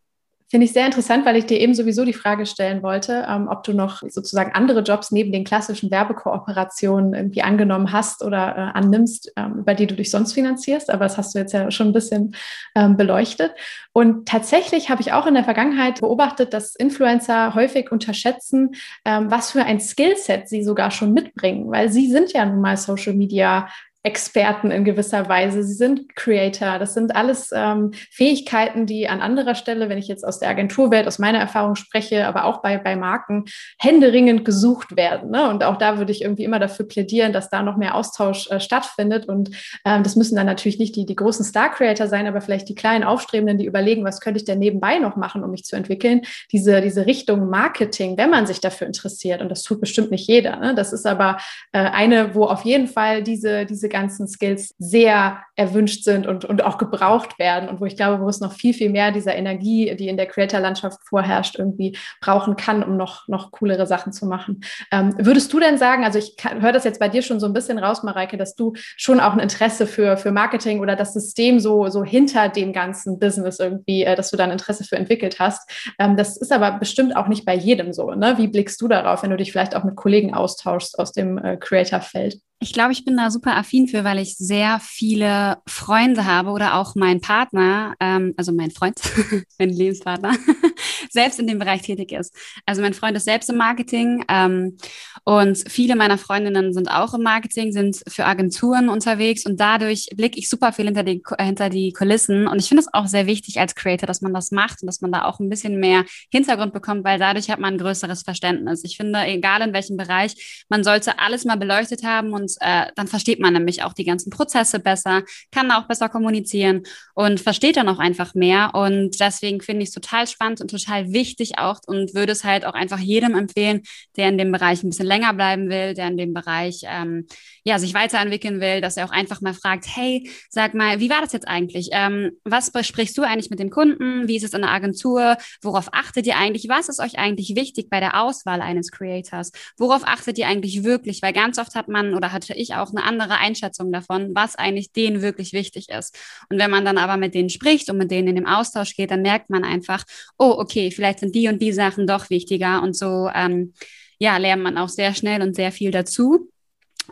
[0.51, 3.63] Finde ich sehr interessant, weil ich dir eben sowieso die Frage stellen wollte, ähm, ob
[3.63, 9.31] du noch sozusagen andere Jobs neben den klassischen Werbekooperationen irgendwie angenommen hast oder äh, annimmst,
[9.37, 10.91] ähm, über die du dich sonst finanzierst.
[10.91, 12.35] Aber das hast du jetzt ja schon ein bisschen
[12.75, 13.53] ähm, beleuchtet.
[13.93, 18.73] Und tatsächlich habe ich auch in der Vergangenheit beobachtet, dass Influencer häufig unterschätzen,
[19.05, 22.77] ähm, was für ein Skillset sie sogar schon mitbringen, weil sie sind ja nun mal
[22.77, 23.69] Social Media
[24.03, 25.63] Experten in gewisser Weise.
[25.63, 26.79] Sie sind Creator.
[26.79, 31.07] Das sind alles ähm, Fähigkeiten, die an anderer Stelle, wenn ich jetzt aus der Agenturwelt,
[31.07, 33.45] aus meiner Erfahrung spreche, aber auch bei, bei Marken,
[33.79, 35.31] händeringend gesucht werden.
[35.31, 35.51] Ne?
[35.51, 38.59] Und auch da würde ich irgendwie immer dafür plädieren, dass da noch mehr Austausch äh,
[38.59, 39.29] stattfindet.
[39.29, 39.51] Und
[39.85, 43.05] ähm, das müssen dann natürlich nicht die, die großen Star-Creator sein, aber vielleicht die kleinen
[43.05, 46.23] Aufstrebenden, die überlegen, was könnte ich denn nebenbei noch machen, um mich zu entwickeln.
[46.53, 49.43] Diese, diese Richtung Marketing, wenn man sich dafür interessiert.
[49.43, 50.57] Und das tut bestimmt nicht jeder.
[50.57, 50.75] Ne?
[50.75, 51.37] Das ist aber
[51.73, 56.65] äh, eine, wo auf jeden Fall diese, diese ganzen Skills sehr erwünscht sind und, und
[56.65, 59.95] auch gebraucht werden und wo ich glaube, wo es noch viel, viel mehr dieser Energie,
[59.97, 64.63] die in der Creator-Landschaft vorherrscht, irgendwie brauchen kann, um noch, noch coolere Sachen zu machen.
[64.91, 67.53] Ähm, würdest du denn sagen, also ich höre das jetzt bei dir schon so ein
[67.53, 71.61] bisschen raus, Mareike, dass du schon auch ein Interesse für, für Marketing oder das System
[71.61, 75.39] so, so hinter dem ganzen Business irgendwie, äh, dass du da ein Interesse für entwickelt
[75.39, 75.71] hast.
[75.99, 78.11] Ähm, das ist aber bestimmt auch nicht bei jedem so.
[78.13, 78.39] Ne?
[78.39, 81.57] Wie blickst du darauf, wenn du dich vielleicht auch mit Kollegen austauschst aus dem äh,
[81.57, 82.41] Creator-Feld?
[82.63, 86.75] Ich glaube, ich bin da super affin für, weil ich sehr viele Freunde habe oder
[86.75, 89.01] auch mein Partner, ähm, also mein Freund,
[89.59, 90.37] mein Lebenspartner,
[91.11, 92.35] selbst in dem Bereich tätig ist.
[92.67, 94.77] Also mein Freund ist selbst im Marketing ähm,
[95.25, 100.39] und viele meiner Freundinnen sind auch im Marketing, sind für Agenturen unterwegs und dadurch blicke
[100.39, 102.47] ich super viel hinter die, hinter die Kulissen.
[102.47, 105.01] Und ich finde es auch sehr wichtig als Creator, dass man das macht und dass
[105.01, 108.85] man da auch ein bisschen mehr Hintergrund bekommt, weil dadurch hat man ein größeres Verständnis.
[108.85, 113.09] Ich finde, egal in welchem Bereich, man sollte alles mal beleuchtet haben und äh, dann
[113.09, 116.83] versteht man nämlich auch die ganzen Prozesse besser, kann auch besser kommunizieren
[117.15, 118.73] und versteht dann auch einfach mehr.
[118.75, 122.65] Und deswegen finde ich es total spannend und total wichtig auch und würde es halt
[122.65, 123.83] auch einfach jedem empfehlen,
[124.17, 127.27] der in dem Bereich ein bisschen länger bleiben will, der in dem Bereich ähm,
[127.65, 131.21] ja sich weiterentwickeln will, dass er auch einfach mal fragt, hey, sag mal, wie war
[131.21, 131.91] das jetzt eigentlich?
[131.93, 134.29] Ähm, was besprichst du eigentlich mit dem Kunden?
[134.29, 135.37] Wie ist es in der Agentur?
[135.63, 136.69] Worauf achtet ihr eigentlich?
[136.69, 139.53] Was ist euch eigentlich wichtig bei der Auswahl eines Creators?
[139.77, 141.23] Worauf achtet ihr eigentlich wirklich?
[141.23, 144.93] Weil ganz oft hat man oder hatte ich auch eine andere Einschätzung davon, was eigentlich
[144.93, 146.19] denen wirklich wichtig ist.
[146.49, 149.11] Und wenn man dann aber mit denen spricht und mit denen in dem Austausch geht,
[149.11, 150.05] dann merkt man einfach,
[150.39, 152.83] oh, okay, vielleicht sind die und die Sachen doch wichtiger.
[152.83, 153.75] Und so, ähm,
[154.19, 156.51] ja, lernt man auch sehr schnell und sehr viel dazu.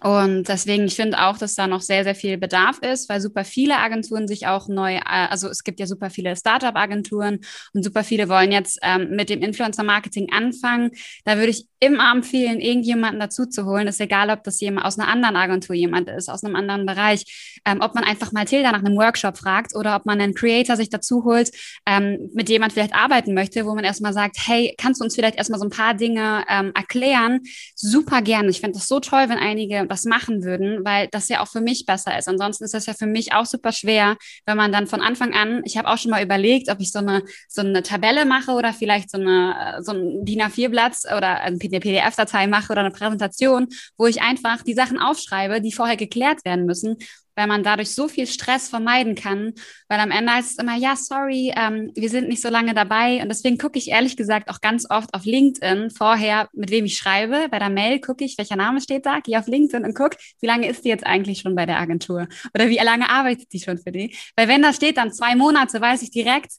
[0.03, 3.45] Und deswegen, ich finde auch, dass da noch sehr, sehr viel Bedarf ist, weil super
[3.45, 7.41] viele Agenturen sich auch neu, äh, also es gibt ja super viele Startup-Agenturen
[7.75, 10.91] und super viele wollen jetzt ähm, mit dem Influencer-Marketing anfangen.
[11.25, 13.87] Da würde ich immer empfehlen, irgendjemanden dazu zu holen.
[13.87, 17.61] Ist egal, ob das jemand aus einer anderen Agentur jemand ist, aus einem anderen Bereich.
[17.65, 20.77] Ähm, ob man einfach mal Tilda nach einem Workshop fragt oder ob man einen Creator
[20.77, 21.51] sich dazu holt,
[21.87, 25.15] ähm, mit dem man vielleicht arbeiten möchte, wo man erstmal sagt, hey, kannst du uns
[25.15, 27.41] vielleicht erstmal so ein paar Dinge ähm, erklären?
[27.75, 28.51] Super gerne.
[28.51, 31.61] Ich finde das so toll, wenn einige das machen würden, weil das ja auch für
[31.61, 32.29] mich besser ist.
[32.29, 34.17] Ansonsten ist das ja für mich auch super schwer,
[34.47, 36.99] wenn man dann von Anfang an, ich habe auch schon mal überlegt, ob ich so
[36.99, 41.59] eine, so eine Tabelle mache oder vielleicht so, eine, so ein DIN A4-Blatt oder ein
[41.69, 46.67] PDF-Datei mache oder eine Präsentation, wo ich einfach die Sachen aufschreibe, die vorher geklärt werden
[46.67, 46.97] müssen
[47.39, 49.55] weil man dadurch so viel Stress vermeiden kann,
[49.89, 53.23] weil am Ende heißt es immer, ja, sorry, ähm, wir sind nicht so lange dabei
[53.23, 56.97] und deswegen gucke ich ehrlich gesagt auch ganz oft auf LinkedIn vorher, mit wem ich
[56.97, 57.47] schreibe.
[57.49, 60.47] Bei der Mail gucke ich, welcher Name steht da, gehe auf LinkedIn und gucke, wie
[60.49, 63.79] lange ist die jetzt eigentlich schon bei der Agentur oder wie lange arbeitet die schon
[63.79, 64.17] für die.
[64.35, 66.55] Weil wenn da steht dann zwei Monate, weiß ich direkt,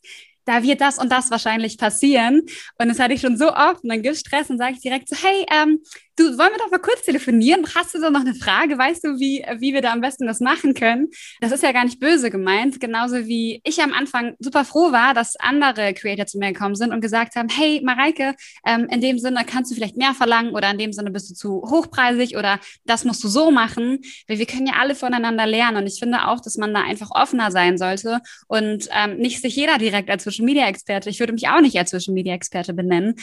[0.50, 2.41] da wird das und das wahrscheinlich passieren.
[2.80, 4.82] Und das hatte ich schon so oft und dann gibt es Stress und sage ich
[4.82, 5.80] direkt so, hey, ähm,
[6.20, 7.66] du, wollen wir doch mal kurz telefonieren?
[7.76, 8.78] Hast du da noch eine Frage?
[8.78, 11.08] Weißt du, wie, wie wir da am besten das machen können?
[11.39, 12.80] Das ist ja gar nicht böse gemeint.
[12.80, 16.91] Genauso wie ich am Anfang super froh war, dass andere Creator zu mir gekommen sind
[16.91, 18.36] und gesagt haben, hey, Mareike,
[18.66, 21.36] ähm, in dem Sinne kannst du vielleicht mehr verlangen oder in dem Sinne bist du
[21.36, 24.00] zu hochpreisig oder das musst du so machen.
[24.28, 25.78] Weil wir können ja alle voneinander lernen.
[25.78, 29.56] Und ich finde auch, dass man da einfach offener sein sollte und ähm, nicht sich
[29.56, 32.74] jeder direkt als Social Media Experte, ich würde mich auch nicht als Social Media Experte
[32.74, 33.16] benennen,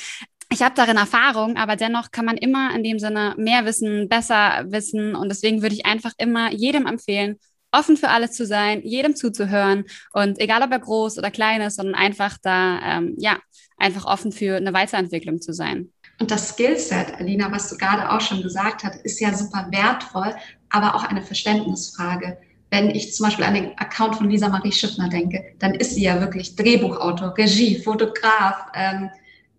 [0.53, 4.65] ich habe darin Erfahrung, aber dennoch kann man immer in dem Sinne mehr wissen, besser
[4.69, 5.17] wissen.
[5.17, 7.41] Und deswegen würde ich einfach immer jedem empfehlen,
[7.73, 11.77] offen für alles zu sein, jedem zuzuhören und egal ob er groß oder klein ist,
[11.77, 13.41] sondern einfach da, ähm, ja,
[13.77, 15.93] einfach offen für eine Weiterentwicklung zu sein.
[16.21, 20.35] Und das Skillset, Alina, was du gerade auch schon gesagt hast, ist ja super wertvoll,
[20.71, 22.39] aber auch eine Verständnisfrage.
[22.71, 26.03] Wenn ich zum Beispiel an den Account von Lisa Marie Schiffner denke, dann ist sie
[26.03, 29.11] ja wirklich Drehbuchautor, Regie, Fotograf, ähm,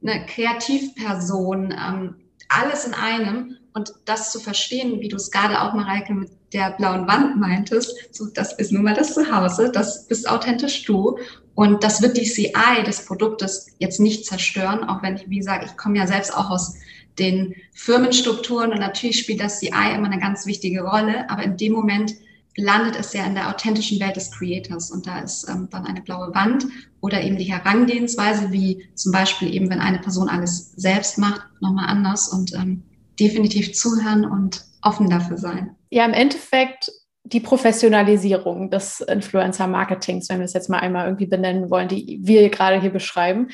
[0.06, 2.16] eine Kreativperson, ähm,
[2.50, 3.58] alles in einem.
[3.74, 7.94] Und das zu verstehen, wie du es gerade auch, Mareike, mit der blauen Wand meintest,
[8.12, 11.18] so, das ist nun mal das Zuhause, das bist authentisch du.
[11.56, 15.66] Und das wird die CI des Produktes jetzt nicht zerstören, auch wenn ich, wie gesagt,
[15.66, 16.76] ich komme ja selbst auch aus
[17.18, 21.74] den Firmenstrukturen und natürlich spielt das CI immer eine ganz wichtige Rolle, aber in dem
[21.74, 22.14] Moment
[22.58, 26.02] landet es ja in der authentischen Welt des Creators und da ist ähm, dann eine
[26.02, 26.66] blaue Wand
[27.02, 31.88] oder eben die Herangehensweise, wie zum Beispiel eben, wenn eine Person alles selbst macht, nochmal
[31.88, 32.84] anders und ähm,
[33.20, 35.76] definitiv zuhören und offen dafür sein.
[35.90, 36.92] Ja, im Endeffekt
[37.24, 42.50] die Professionalisierung des Influencer-Marketings, wenn wir es jetzt mal einmal irgendwie benennen wollen, die wir
[42.50, 43.50] gerade hier beschreiben,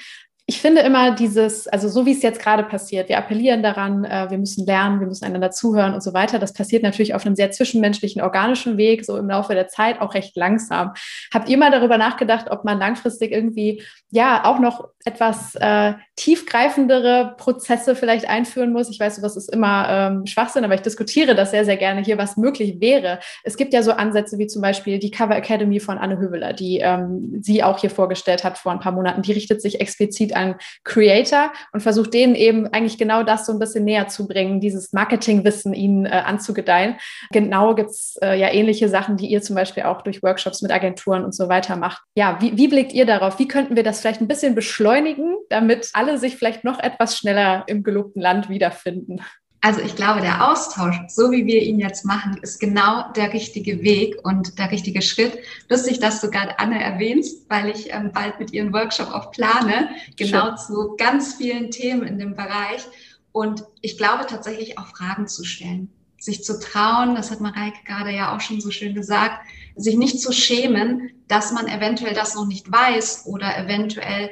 [0.46, 4.30] ich finde immer dieses, also so wie es jetzt gerade passiert, wir appellieren daran, äh,
[4.30, 6.38] wir müssen lernen, wir müssen einander zuhören und so weiter.
[6.38, 10.14] Das passiert natürlich auf einem sehr zwischenmenschlichen, organischen Weg, so im Laufe der Zeit auch
[10.16, 10.94] recht langsam.
[11.34, 13.82] Habt ihr mal darüber nachgedacht, ob man langfristig irgendwie
[14.12, 18.90] ja auch noch etwas äh, tiefgreifendere Prozesse vielleicht einführen muss?
[18.90, 22.18] Ich weiß, sowas ist immer ähm, Schwachsinn, aber ich diskutiere das sehr, sehr gerne hier,
[22.18, 23.20] was möglich wäre.
[23.44, 26.80] Es gibt ja so Ansätze wie zum Beispiel die Cover Academy von Anne Höveler, die
[26.80, 29.22] ähm, sie auch hier vorgestellt hat vor ein paar Monaten.
[29.22, 33.60] Die richtet sich explizit an Creator und versucht denen eben eigentlich genau das so ein
[33.60, 36.98] bisschen näher zu bringen, dieses Marketingwissen ihnen äh, anzugedeihen.
[37.32, 40.72] Genau gibt es äh, ja ähnliche Sachen, die ihr zum Beispiel auch durch Workshops mit
[40.72, 42.04] Agenturen und so weiter macht.
[42.16, 43.40] Ja, wie, wie blickt ihr darauf?
[43.40, 47.64] Wie könnten wir das vielleicht ein bisschen beschleunigen, damit alle sich vielleicht noch etwas schneller
[47.68, 49.22] im gelobten Land wiederfinden?
[49.66, 53.82] Also ich glaube, der Austausch, so wie wir ihn jetzt machen, ist genau der richtige
[53.82, 55.40] Weg und der richtige Schritt.
[55.70, 59.88] Lustig, dass du gerade Anne erwähnst, weil ich ähm, bald mit ihrem Workshop auch plane,
[60.18, 60.58] genau Schön.
[60.58, 62.84] zu ganz vielen Themen in dem Bereich.
[63.32, 65.90] Und ich glaube tatsächlich auch Fragen zu stellen,
[66.20, 69.48] sich zu trauen, das hat Mareike gerade ja auch schon so schön gesagt,
[69.78, 74.30] sich nicht zu schämen, dass man eventuell das noch nicht weiß oder eventuell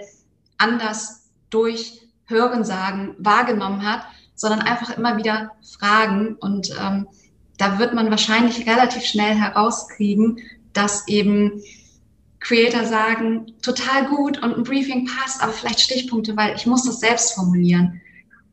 [0.57, 1.20] anders
[1.51, 4.01] durch Hörensagen wahrgenommen hat,
[4.33, 6.35] sondern einfach immer wieder fragen.
[6.39, 7.07] Und ähm,
[7.57, 10.39] da wird man wahrscheinlich relativ schnell herauskriegen,
[10.73, 11.61] dass eben
[12.39, 16.99] Creator sagen, total gut und ein Briefing passt, aber vielleicht Stichpunkte, weil ich muss das
[16.99, 18.01] selbst formulieren.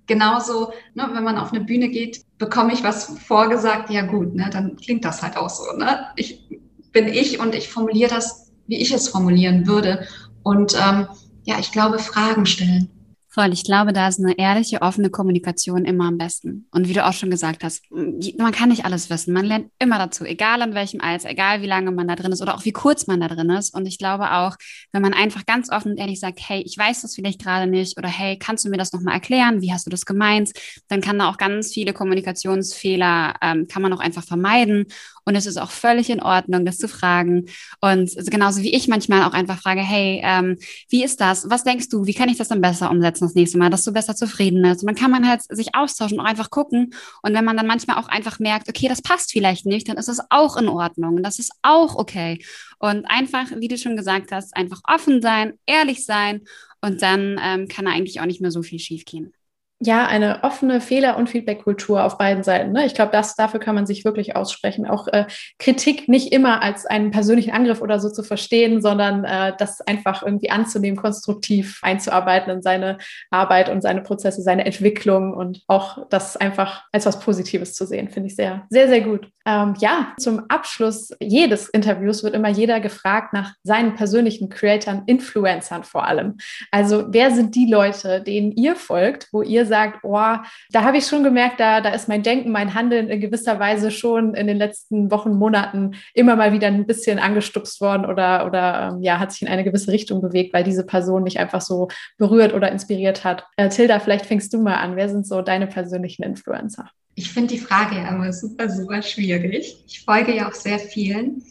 [0.07, 4.51] Genauso, ne, wenn man auf eine Bühne geht, bekomme ich was vorgesagt, ja gut, ne,
[4.51, 5.77] dann klingt das halt auch so.
[5.77, 6.07] Ne?
[6.17, 6.47] Ich
[6.93, 10.07] bin ich und ich formuliere das, wie ich es formulieren würde.
[10.43, 11.07] Und ähm,
[11.49, 12.91] ja, ich glaube, Fragen stellen.
[13.31, 16.67] Voll, ich glaube, da ist eine ehrliche, offene Kommunikation immer am besten.
[16.73, 19.33] Und wie du auch schon gesagt hast, man kann nicht alles wissen.
[19.33, 22.43] Man lernt immer dazu, egal an welchem Alter, egal wie lange man da drin ist
[22.43, 23.75] oder auch wie kurz man da drin ist.
[23.75, 24.57] Und ich glaube auch,
[24.93, 27.97] wenn man einfach ganz offen und ehrlich sagt, hey, ich weiß das vielleicht gerade nicht
[27.97, 29.63] oder hey, kannst du mir das nochmal erklären?
[29.63, 30.51] Wie hast du das gemeint?
[30.89, 34.87] Dann kann da auch ganz viele Kommunikationsfehler, ähm, kann man auch einfach vermeiden.
[35.29, 37.51] Und es ist auch völlig in Ordnung, das zu fragen.
[37.83, 40.57] Und genauso wie ich manchmal auch einfach frage, hey, ähm,
[40.89, 41.51] wie ist das?
[41.51, 42.07] Was denkst du?
[42.07, 44.81] Wie kann ich das dann besser umsetzen das nächste Mal, dass du besser zufrieden bist?
[44.81, 46.95] Und dann kann man halt sich austauschen und auch einfach gucken.
[47.23, 50.09] Und wenn man dann manchmal auch einfach merkt, okay, das passt vielleicht nicht, dann ist
[50.09, 51.23] es auch in Ordnung.
[51.23, 52.43] Das ist auch okay.
[52.79, 56.41] Und einfach, wie du schon gesagt hast, einfach offen sein, ehrlich sein
[56.81, 59.35] und dann ähm, kann da eigentlich auch nicht mehr so viel schiefgehen
[59.81, 62.73] ja, eine offene Fehler- und Feedback-Kultur auf beiden Seiten.
[62.73, 62.85] Ne?
[62.85, 64.87] Ich glaube, das dafür kann man sich wirklich aussprechen.
[64.87, 65.27] Auch äh,
[65.61, 70.25] Kritik nicht immer als einen persönlichen Angriff oder so zu verstehen, sondern äh, das einfach
[70.25, 72.99] irgendwie anzunehmen, konstruktiv einzuarbeiten in seine
[73.31, 78.09] Arbeit und seine Prozesse, seine Entwicklung und auch das einfach als was Positives zu sehen,
[78.09, 79.29] finde ich sehr, sehr, sehr gut.
[79.47, 85.85] Ähm, ja, zum Abschluss jedes Interviews wird immer jeder gefragt nach seinen persönlichen Creatoren, Influencern
[85.85, 86.37] vor allem.
[86.71, 90.37] Also wer sind die Leute, denen ihr folgt, wo ihr sagt, oh,
[90.71, 93.91] da habe ich schon gemerkt, da, da ist mein Denken, mein Handeln in gewisser Weise
[93.91, 98.91] schon in den letzten Wochen, Monaten immer mal wieder ein bisschen angestupst worden oder, oder
[98.93, 101.89] ähm, ja, hat sich in eine gewisse Richtung bewegt, weil diese Person mich einfach so
[102.17, 103.45] berührt oder inspiriert hat.
[103.57, 104.97] Äh, Tilda, vielleicht fängst du mal an.
[104.97, 106.91] Wer sind so deine persönlichen Influencer?
[107.15, 109.85] Ich finde die Frage immer super, super schwierig.
[109.87, 111.43] Ich folge ja auch sehr vielen.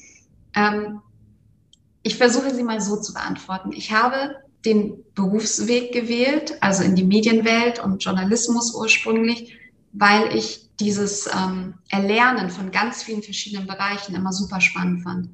[0.56, 1.02] Ähm,
[2.04, 3.72] ich versuche sie mal so zu beantworten.
[3.74, 4.36] Ich habe
[4.66, 9.58] den Berufsweg gewählt, also in die Medienwelt und Journalismus ursprünglich,
[9.94, 15.30] weil ich dieses ähm, Erlernen von ganz vielen verschiedenen Bereichen immer super spannend fand.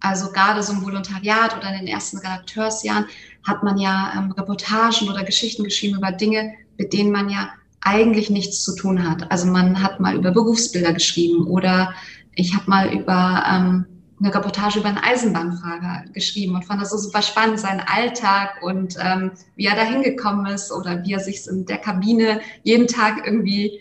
[0.00, 3.06] Also gerade so im Volontariat oder in den ersten Redakteursjahren
[3.44, 7.50] hat man ja ähm, Reportagen oder Geschichten geschrieben über Dinge, mit denen man ja
[7.80, 9.30] eigentlich nichts zu tun hat.
[9.30, 11.94] Also man hat mal über Berufsbilder geschrieben oder
[12.34, 13.86] ich habe mal über ähm,
[14.20, 18.96] eine Reportage über einen Eisenbahnfahrer geschrieben und fand das so super spannend, seinen Alltag und
[19.00, 23.24] ähm, wie er da hingekommen ist oder wie er sich in der Kabine jeden Tag
[23.24, 23.80] irgendwie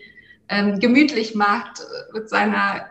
[0.49, 1.81] ähm, gemütlich macht
[2.13, 2.85] mit seiner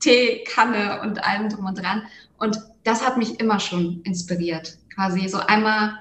[0.00, 2.02] Teekanne und allem drum und dran.
[2.38, 5.94] Und das hat mich immer schon inspiriert, quasi so einmal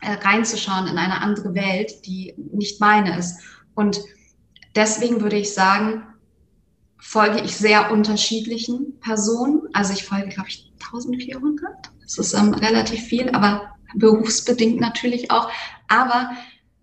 [0.00, 3.40] äh, reinzuschauen in eine andere Welt, die nicht meine ist.
[3.74, 4.00] Und
[4.74, 6.02] deswegen würde ich sagen,
[6.98, 9.62] folge ich sehr unterschiedlichen Personen.
[9.72, 11.72] Also ich folge, glaube ich, 1400.
[12.02, 15.50] Das ist ähm, relativ viel, aber berufsbedingt natürlich auch.
[15.88, 16.30] Aber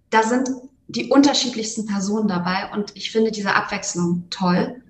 [0.09, 0.49] da sind
[0.88, 4.82] die unterschiedlichsten Personen dabei und ich finde diese Abwechslung toll,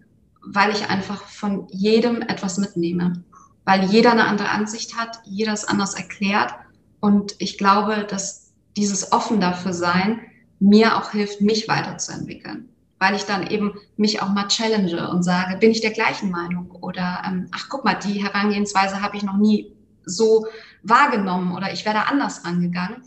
[0.45, 3.23] weil ich einfach von jedem etwas mitnehme.
[3.63, 6.53] Weil jeder eine andere Ansicht hat, jeder es anders erklärt
[6.99, 10.19] und ich glaube, dass dieses offen dafür sein
[10.59, 12.69] mir auch hilft, mich weiterzuentwickeln
[12.99, 16.71] weil ich dann eben mich auch mal challenge und sage, bin ich der gleichen Meinung?
[16.71, 19.73] Oder ähm, ach guck mal, die Herangehensweise habe ich noch nie
[20.05, 20.47] so
[20.83, 23.03] wahrgenommen oder ich wäre anders rangegangen.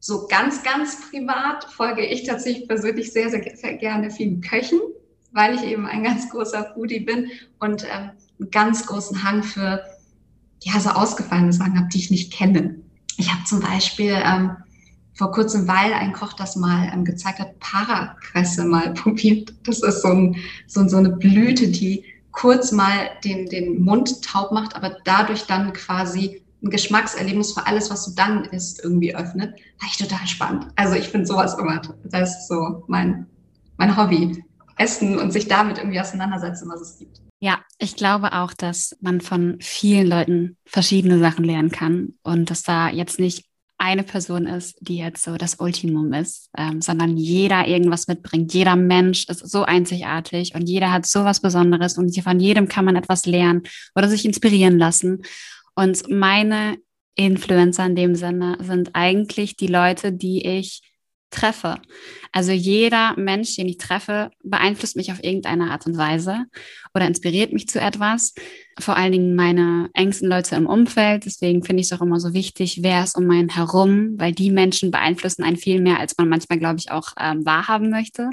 [0.00, 4.80] So ganz, ganz privat folge ich tatsächlich persönlich sehr, sehr, sehr gerne vielen Köchen,
[5.30, 8.10] weil ich eben ein ganz großer Foodie bin und ähm,
[8.40, 9.84] einen ganz großen Hang für
[10.62, 12.80] ja, so ausgefallene Sachen habe, die ich nicht kenne.
[13.16, 14.56] Ich habe zum Beispiel ähm,
[15.22, 19.54] vor kurzem, weil ein Koch das mal ähm, gezeigt hat, Parakresse mal probiert.
[19.62, 24.50] Das ist so, ein, so, so eine Blüte, die kurz mal den, den Mund taub
[24.50, 29.52] macht, aber dadurch dann quasi ein Geschmackserlebnis für alles, was du dann isst, irgendwie öffnet.
[29.80, 30.66] War ich total spannend.
[30.74, 33.26] Also ich finde sowas immer, das ist so mein,
[33.76, 34.44] mein Hobby.
[34.76, 37.20] Essen und sich damit irgendwie auseinandersetzen, was es gibt.
[37.38, 42.62] Ja, ich glaube auch, dass man von vielen Leuten verschiedene Sachen lernen kann und dass
[42.62, 43.44] da jetzt nicht
[43.82, 48.54] eine Person ist, die jetzt so das Ultimum ist, ähm, sondern jeder irgendwas mitbringt.
[48.54, 52.84] Jeder Mensch ist so einzigartig und jeder hat so was Besonderes und von jedem kann
[52.84, 53.64] man etwas lernen
[53.96, 55.22] oder sich inspirieren lassen.
[55.74, 56.76] Und meine
[57.16, 60.91] Influencer in dem Sinne sind eigentlich die Leute, die ich
[61.32, 61.80] treffe.
[62.30, 66.46] Also jeder Mensch, den ich treffe, beeinflusst mich auf irgendeine Art und Weise
[66.94, 68.34] oder inspiriert mich zu etwas.
[68.78, 71.26] Vor allen Dingen meine engsten Leute im Umfeld.
[71.26, 74.50] Deswegen finde ich es auch immer so wichtig, wer ist um einen herum, weil die
[74.50, 78.30] Menschen beeinflussen einen viel mehr, als man manchmal, glaube ich, auch ähm, wahrhaben möchte.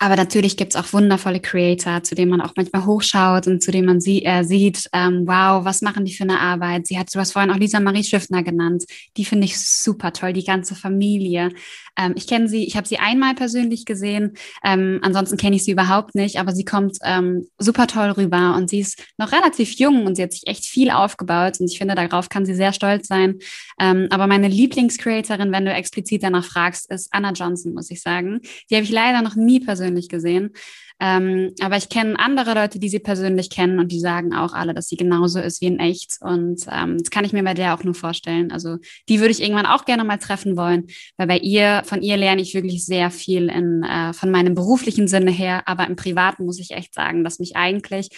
[0.00, 3.70] Aber natürlich gibt es auch wundervolle Creator, zu denen man auch manchmal hochschaut und zu
[3.70, 6.86] denen man sie, äh, sieht, ähm, wow, was machen die für eine Arbeit?
[6.86, 8.84] Sie hat, du hast vorhin auch Lisa Marie Schiffner genannt.
[9.16, 11.50] Die finde ich super toll, die ganze Familie.
[11.98, 14.36] Ähm, ich kenne sie, ich habe sie einmal persönlich gesehen.
[14.64, 18.70] Ähm, ansonsten kenne ich sie überhaupt nicht, aber sie kommt ähm, super toll rüber und
[18.70, 21.94] sie ist noch relativ jung und sie hat sich echt viel aufgebaut und ich finde,
[21.94, 23.38] darauf kann sie sehr stolz sein.
[23.80, 28.40] Ähm, aber meine Lieblingscreatorin, wenn du explizit danach fragst, ist Anna Johnson, muss ich sagen.
[28.70, 30.52] Die habe ich leider noch nie persönlich gesehen.
[31.00, 34.74] Ähm, aber ich kenne andere Leute, die sie persönlich kennen und die sagen auch alle,
[34.74, 36.18] dass sie genauso ist wie in echt.
[36.20, 38.52] Und ähm, das kann ich mir bei der auch nur vorstellen.
[38.52, 38.76] Also
[39.08, 40.86] die würde ich irgendwann auch gerne mal treffen wollen,
[41.16, 45.08] weil bei ihr, von ihr lerne ich wirklich sehr viel in, äh, von meinem beruflichen
[45.08, 45.66] Sinne her.
[45.66, 48.10] Aber im Privaten muss ich echt sagen, dass mich eigentlich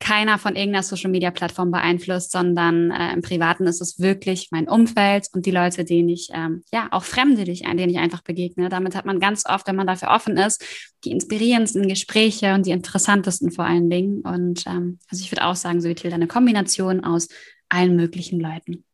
[0.00, 4.66] keiner von irgendeiner Social Media Plattform beeinflusst, sondern äh, im Privaten ist es wirklich mein
[4.66, 8.22] Umfeld und die Leute, denen ich, ähm, ja, auch Fremde, die ich, denen ich einfach
[8.22, 8.70] begegne.
[8.70, 10.64] Damit hat man ganz oft, wenn man dafür offen ist,
[11.04, 14.22] die inspirierendsten Gespräche und die interessantesten vor allen Dingen.
[14.22, 17.28] Und ähm, also ich würde auch sagen, so wie Tilda, eine Kombination aus
[17.68, 18.84] allen möglichen Leuten.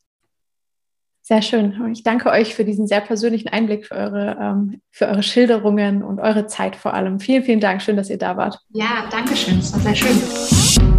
[1.22, 1.90] Sehr schön.
[1.92, 6.20] Ich danke euch für diesen sehr persönlichen Einblick, für eure, ähm, für eure Schilderungen und
[6.20, 7.18] eure Zeit vor allem.
[7.18, 7.82] Vielen, vielen Dank.
[7.82, 8.60] Schön, dass ihr da wart.
[8.70, 9.58] Ja, danke schön.
[9.58, 10.95] Es war sehr schön.